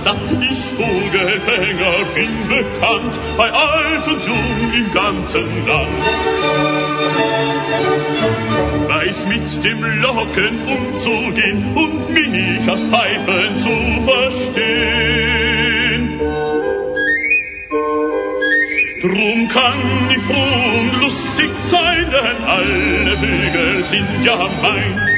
Hopsassa, 0.00 0.14
ich 0.40 0.58
Vogelfänger 0.76 2.04
bin 2.14 2.48
bekannt, 2.48 3.20
bei 3.36 3.50
alt 3.50 4.06
und 4.08 4.26
jung 4.26 4.72
im 4.74 4.92
ganzen 4.92 5.66
Land. 5.66 6.04
Weiß 8.88 9.26
mit 9.26 9.64
dem 9.64 10.00
Locken 10.00 10.66
umzugehen 10.66 11.76
und 11.76 12.70
aus 12.70 12.84
Pfeifen 12.84 13.56
zu 13.56 14.02
verstehen. 14.10 14.60
Drum 19.02 19.48
kann 19.48 20.10
ich 20.10 20.22
froh 20.22 20.80
und 20.80 21.00
lustig 21.00 21.50
sein, 21.58 22.10
denn 22.10 22.44
alle 22.44 23.16
Vögel 23.16 23.84
sind 23.84 24.24
ja 24.24 24.48
mein. 24.62 25.09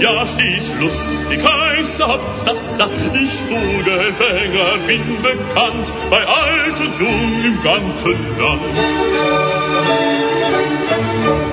Ja 0.00 0.26
stieß 0.26 0.74
lustig, 0.80 1.40
heiß 1.42 2.00
Absassa. 2.00 2.88
Ich 3.14 3.32
Vogelfänger 3.48 4.78
bin 4.86 5.22
bekannt, 5.22 5.92
bei 6.10 6.26
alt 6.26 6.80
und 6.80 6.98
jung 7.00 7.44
im 7.44 7.62
ganzen 7.62 8.38
Land. 8.38 8.76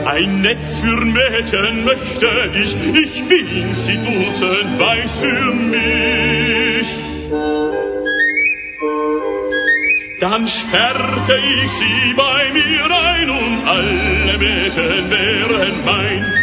Ein 0.05 0.41
Netz 0.41 0.79
für 0.79 1.05
Mädchen 1.05 1.85
möchte 1.85 2.51
ich, 2.53 2.75
ich 2.93 3.23
fing 3.23 3.73
sie 3.73 3.97
dutzend 3.97 4.79
weiß 4.79 5.17
für 5.17 5.51
mich. 5.51 6.87
Dann 10.19 10.47
sperrte 10.47 11.39
ich 11.63 11.71
sie 11.71 12.13
bei 12.15 12.51
mir 12.53 12.85
ein 12.91 13.29
und 13.29 13.67
alle 13.67 14.37
Mädchen 14.37 15.09
wären 15.09 15.85
mein. 15.85 16.33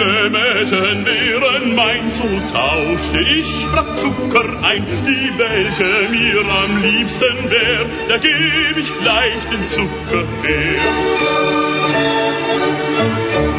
Alle 0.00 0.30
Mädchen 0.30 1.04
wären 1.04 1.74
mein, 1.74 2.08
so 2.08 2.22
tauschte 2.50 3.20
ich 3.20 3.66
brav 3.70 3.96
Zucker 3.96 4.48
ein, 4.62 4.82
die 5.06 5.30
welche 5.36 6.08
mir 6.08 6.40
am 6.40 6.82
liebsten 6.82 7.50
wär, 7.50 7.84
da 8.08 8.16
geb 8.16 8.78
ich 8.78 8.98
gleich 8.98 9.44
den 9.52 9.66
Zucker 9.66 10.24
her. 10.42 10.80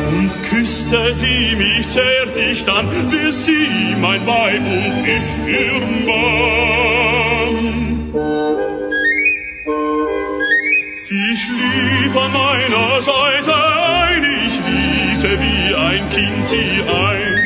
Und 0.08 0.32
küsste 0.50 1.14
sie 1.14 1.56
mich 1.58 1.88
zärtlich 1.88 2.66
dann, 2.66 2.90
wie 3.12 3.32
sie 3.32 3.96
mein 4.00 4.26
Weib 4.26 4.62
und 4.62 5.08
ich 5.08 5.38
ihr 5.46 5.80
Mann. 6.08 6.72
Sie 10.96 11.36
schlief 11.38 12.18
an 12.18 12.32
meiner 12.34 13.00
Seite 13.02 13.54
ein, 13.54 14.31
ein 15.90 16.10
Kind 16.10 16.46
sie 16.46 16.84
ein. 17.06 17.42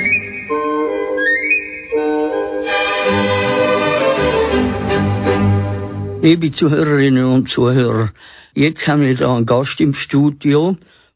Liebe 6.22 6.52
Zuhörerinnen 6.52 7.26
und 7.26 7.50
Zuhörer, 7.50 8.12
jetzt 8.54 8.88
haben 8.88 9.02
wir 9.02 9.16
da 9.16 9.36
einen 9.36 9.46
Gast 9.46 9.80
im 9.80 9.94
Studio, 9.94 10.76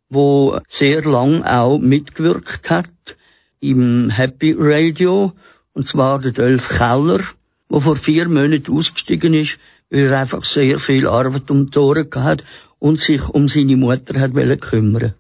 wo 0.10 0.60
sehr 0.70 1.04
lang 1.04 1.44
auch 1.44 1.80
mitgewirkt 1.80 2.70
hat 2.70 3.18
im 3.60 4.10
Happy 4.10 4.56
Radio, 4.58 5.34
und 5.74 5.88
zwar 5.88 6.20
der 6.20 6.32
Dolph 6.32 6.70
Keller, 6.70 7.22
der 7.70 7.82
vor 7.82 7.96
vier 7.96 8.30
Monaten 8.30 8.72
ausgestiegen 8.72 9.34
ist, 9.34 9.60
weil 9.90 10.06
er 10.06 10.20
einfach 10.20 10.46
sehr 10.46 10.80
viel 10.80 11.08
Arbeit 11.08 11.52
um 11.52 11.70
die 11.70 11.80
Ohren 11.80 12.08
hat 12.16 12.44
und 12.80 13.00
sich 13.00 13.28
um 13.28 13.48
seine 13.48 13.76
Mutter 13.76 14.20
hat 14.20 14.34
kümmern 14.62 15.16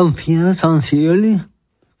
Am 0.00 0.14
24. 0.14 0.92
Juli 0.92 1.40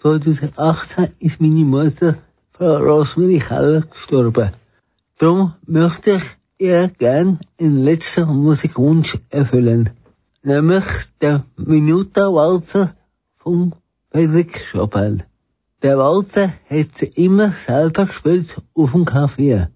2018 0.02 1.08
ist 1.18 1.40
meine 1.40 1.64
Mutter, 1.64 2.18
Frau 2.52 2.76
Rosmarie 2.76 3.40
Keller, 3.40 3.80
gestorben. 3.80 4.52
Darum 5.18 5.54
möchte 5.66 6.12
ich 6.12 6.22
ihr 6.58 6.92
gern 6.96 7.40
einen 7.58 7.82
letzten 7.82 8.28
Musikwunsch 8.28 9.18
erfüllen 9.30 9.90
nämlich 10.44 10.84
der 11.20 11.44
Minuta-Walzer 11.56 12.94
von 13.36 13.74
Friedrich 14.12 14.52
Chopin. 14.70 15.24
Der 15.82 15.98
Walzer 15.98 16.52
hat 16.70 16.98
sie 16.98 17.10
immer 17.16 17.52
selber 17.66 18.06
gespielt 18.06 18.62
auf 18.74 18.92
dem 18.92 19.06
Klavier. 19.06 19.72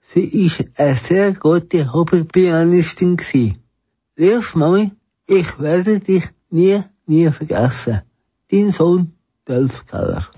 Sie 0.00 0.24
ist 0.24 0.64
eine 0.76 0.96
sehr 0.96 1.34
gute 1.34 1.92
Hobbypianistin 1.92 3.18
gewesen. 3.18 3.58
Liebes 4.16 4.54
Mami, 4.54 4.92
ich 5.26 5.58
werde 5.58 6.00
dich 6.00 6.24
nie, 6.48 6.82
nie 7.06 7.30
vergessen. 7.30 8.02
Dein 8.50 8.72
Sohn, 8.72 9.12
Dolph 9.44 9.86
Keller. 9.86 10.28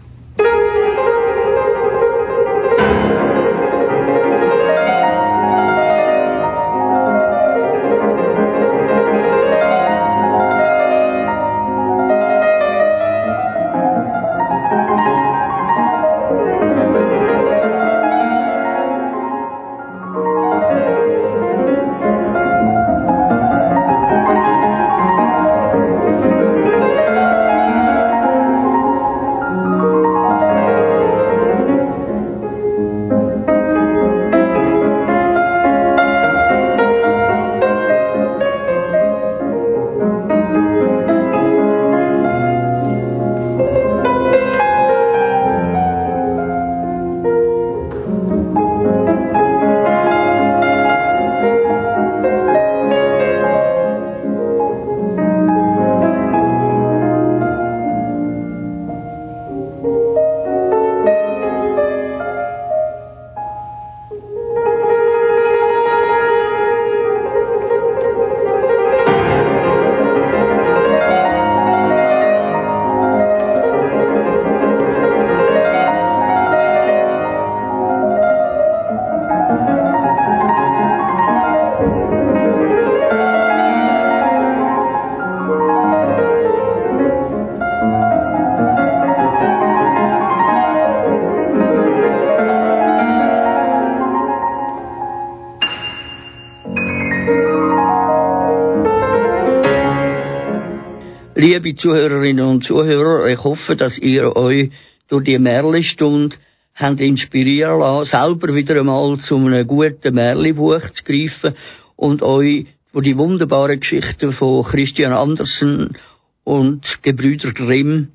Zuhörerinnen 101.78 102.44
und 102.44 102.64
Zuhörer, 102.64 103.26
ich 103.26 103.42
hoffe, 103.42 103.76
dass 103.76 103.98
ihr 103.98 104.36
euch 104.36 104.70
durch 105.08 105.24
die 105.24 105.38
Märli-Stunde 105.38 106.36
habt 106.74 107.00
inspirieren 107.00 107.80
lassen, 107.80 108.10
selber 108.10 108.54
wieder 108.54 108.78
einmal 108.78 109.16
zu 109.18 109.36
einem 109.36 109.66
guten 109.66 110.14
Märli-Buch 110.14 110.90
zu 110.90 111.02
greifen 111.04 111.54
und 111.96 112.22
euch 112.22 112.66
durch 112.92 113.04
die 113.04 113.16
wunderbaren 113.16 113.80
Geschichten 113.80 114.32
von 114.32 114.64
Christian 114.64 115.12
Andersen 115.12 115.96
und 116.44 117.02
Gebrüder 117.02 117.52
Grimm 117.52 118.08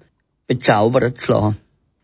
bezaubern 0.48 1.16
zu 1.16 1.32
lassen. 1.32 1.58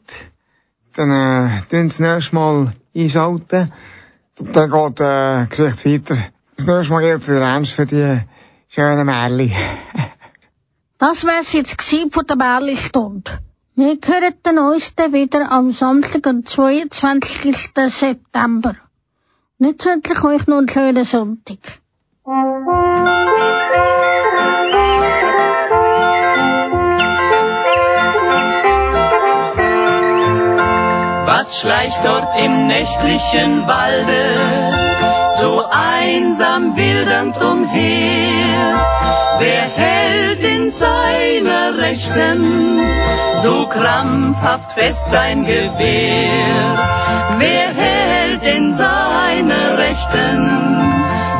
dann 0.97 1.11
äh, 1.11 1.63
tun 1.71 1.89
das 1.89 2.01
nächste 2.01 2.35
Mal 2.35 2.73
einschalten. 2.95 3.73
Dann 4.39 4.71
geht 4.71 5.01
äh, 5.01 5.47
Geschichte 5.47 5.91
weiter. 5.91 6.23
Das 6.57 6.67
nächste 6.67 6.93
Mal 6.93 7.01
geht 7.03 7.23
es 7.23 7.29
wieder 7.29 7.41
ernst 7.41 7.73
für 7.73 7.87
die 7.87 8.21
schönen 8.69 9.07
Märchen. 9.07 9.53
Das 10.99 11.27
wär's 11.27 11.53
jetzt 11.53 11.77
gewesen 11.77 12.11
von 12.11 12.27
der 12.27 12.37
Märli-Stunde. 12.37 13.31
Wir 13.75 13.99
hören 14.03 14.59
uns 14.59 14.95
dann 14.95 15.13
wieder 15.13 15.53
am 15.53 15.73
Samstag, 15.73 16.27
am 16.27 16.47
22. 16.47 17.71
September. 17.89 18.77
Nicht 19.59 19.85
wünsche 19.85 20.25
euch 20.25 20.47
noch 20.47 20.57
einen 20.57 20.69
schönen 20.71 21.05
Sonntag. 21.05 21.59
Was 31.47 31.61
schleicht 31.61 32.05
dort 32.05 32.27
im 32.45 32.67
nächtlichen 32.67 33.69
Walde, 33.69 34.35
so 35.39 35.63
einsam 35.71 36.75
wildernd 36.75 37.41
umher? 37.41 38.75
Wer 39.39 39.63
hält 39.63 40.41
in 40.41 40.69
seiner 40.73 41.79
Rechten 41.79 42.81
so 43.45 43.65
krampfhaft 43.69 44.73
fest 44.73 45.09
sein 45.09 45.45
Gewehr? 45.45 46.75
Wer 47.39 47.69
hält 47.69 48.43
in 48.43 48.75
seiner 48.75 49.79
Rechten 49.79 50.83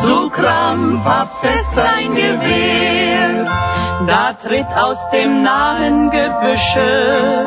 so 0.05 0.31
krampfhaft 0.31 1.35
fest 1.41 1.75
sein 1.75 2.15
Gewehr? 2.15 3.76
Da 4.07 4.35
tritt 4.35 4.69
aus 4.77 5.11
dem 5.11 5.43
nahen 5.43 6.11
Gebüsche 6.11 7.45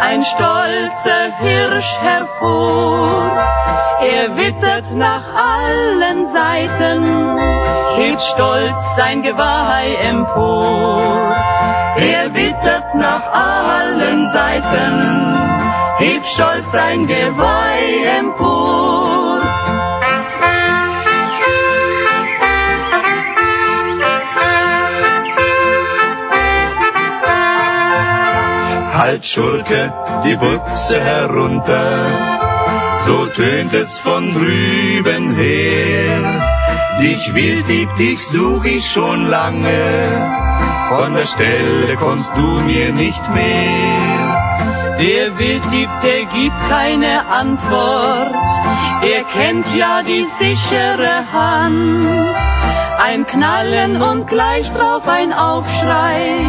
ein 0.00 0.24
stolzer 0.24 1.24
Hirsch 1.38 1.96
hervor. 2.00 3.30
Er 4.00 4.36
wittert 4.36 4.90
nach 4.92 5.22
allen 5.34 6.26
Seiten, 6.26 7.38
hebt 7.96 8.22
stolz 8.22 8.96
sein 8.96 9.22
Geweih 9.22 9.94
empor. 10.10 11.32
Er 11.96 12.34
wittert 12.34 12.94
nach 12.96 13.26
allen 13.32 14.28
Seiten, 14.28 15.36
hebt 15.98 16.26
stolz 16.26 16.72
sein 16.72 17.06
Geweih 17.06 18.18
empor. 18.18 18.63
Halt 28.96 29.26
Schurke 29.26 29.92
die 30.24 30.36
Butze 30.36 31.00
herunter, 31.00 32.06
so 33.04 33.26
tönt 33.26 33.74
es 33.74 33.98
von 33.98 34.32
drüben 34.32 35.34
her. 35.34 36.22
Dich 37.00 37.34
Wilddieb, 37.34 37.88
dich 37.96 38.24
such 38.24 38.64
ich 38.64 38.86
schon 38.86 39.28
lange, 39.28 39.82
von 40.88 41.12
der 41.14 41.26
Stelle 41.26 41.96
kommst 41.96 42.32
du 42.36 42.46
mir 42.70 42.92
nicht 42.92 43.24
mehr. 43.34 44.24
Der 45.00 45.38
Wilddieb, 45.38 45.90
der 46.04 46.24
gibt 46.26 46.60
keine 46.68 47.26
Antwort, 47.26 48.34
er 49.02 49.24
kennt 49.24 49.66
ja 49.76 50.02
die 50.02 50.24
sichere 50.24 51.16
Hand. 51.32 52.63
Ein 53.06 53.26
Knallen 53.26 54.00
und 54.00 54.26
gleich 54.28 54.72
drauf 54.72 55.06
ein 55.06 55.34
Aufschrei 55.34 56.40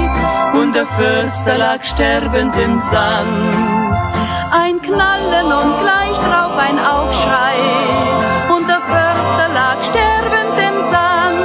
und 0.54 0.74
der 0.74 0.86
Förster 0.86 1.58
lag 1.58 1.84
sterbend 1.84 2.56
im 2.56 2.80
Sand. 2.80 3.56
Ein 4.54 4.82
Knallen 4.82 5.48
und 5.48 5.80
gleich 5.82 6.18
drauf 6.18 6.58
ein 6.58 6.80
Aufschrei 6.80 7.58
und 8.56 8.70
der 8.70 8.80
Förster 8.80 9.50
lag 9.54 9.84
sterbend 9.84 10.58
im 10.70 10.78
Sand. 10.94 11.42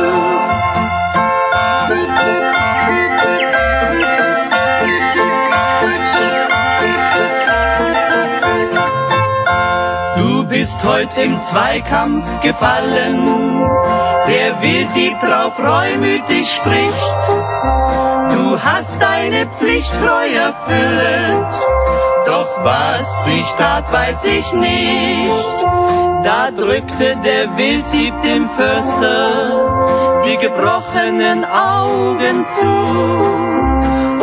Du 10.19 10.45
bist 10.45 10.85
heut 10.85 11.19
im 11.19 11.43
Zweikampf 11.43 12.41
gefallen, 12.43 13.51
der 14.27 14.63
Wilddieb 14.63 15.21
drauf 15.21 15.59
reumütig 15.59 16.51
spricht. 16.53 17.29
Du 18.33 18.63
hast 18.63 19.01
deine 19.01 19.47
Pflicht 19.47 19.93
treu 20.01 20.29
erfüllt, 20.29 21.53
doch 22.27 22.65
was 22.65 23.25
sich 23.25 23.47
tat, 23.59 23.93
weiß 23.93 24.25
ich 24.25 24.53
nicht. 24.53 25.65
Da 26.25 26.51
drückte 26.51 27.17
der 27.25 27.57
Wilddieb 27.57 28.21
dem 28.23 28.49
Förster 28.51 30.21
die 30.25 30.37
gebrochenen 30.37 31.45
Augen 31.45 32.45
zu 32.47 33.61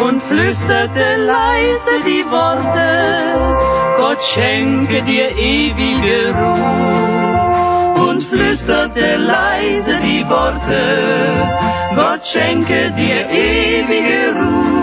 und 0.04 0.22
flüsterte 0.22 1.16
leise 1.18 2.04
die 2.06 2.26
Worte, 2.30 3.58
Gott 3.98 4.22
schenke 4.22 5.02
dir 5.02 5.32
ewige 5.36 6.36
Ruhe. 6.36 7.17
Und 8.10 8.24
flüsterte 8.24 9.18
leise 9.18 9.96
die 10.02 10.24
Worte, 10.30 10.82
Gott 11.96 12.26
schenke 12.26 12.92
dir 12.92 13.30
ewige 13.30 14.20
Ruhe. 14.40 14.78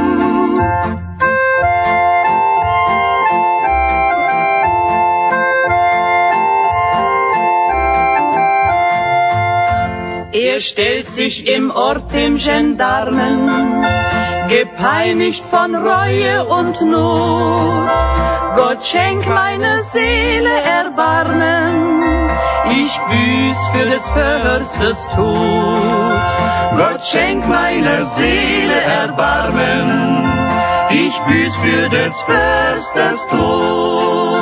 Er 10.33 10.61
stellt 10.61 11.09
sich 11.11 11.49
im 11.49 11.71
Ort 11.71 12.13
dem 12.13 12.37
Gendarmen, 12.37 13.49
gepeinigt 14.49 15.45
von 15.45 15.75
Reue 15.75 16.45
und 16.45 16.81
Not. 16.83 17.89
Gott 18.57 18.85
schenk 18.85 19.27
meine 19.27 19.83
Seele 19.83 20.55
Erbarmen, 20.81 22.24
ich 22.83 22.93
büß 23.11 23.59
für 23.73 23.87
des 23.87 24.09
Förstes 24.09 25.09
Tod. 25.15 26.77
Gott 26.77 27.05
schenk 27.05 27.47
meiner 27.47 28.07
Seele 28.07 28.81
Erbarmen, 29.03 30.29
ich 30.91 31.17
büß 31.21 31.57
für 31.57 31.89
des 31.89 32.21
Förstes 32.23 33.27
Tod. 33.29 34.34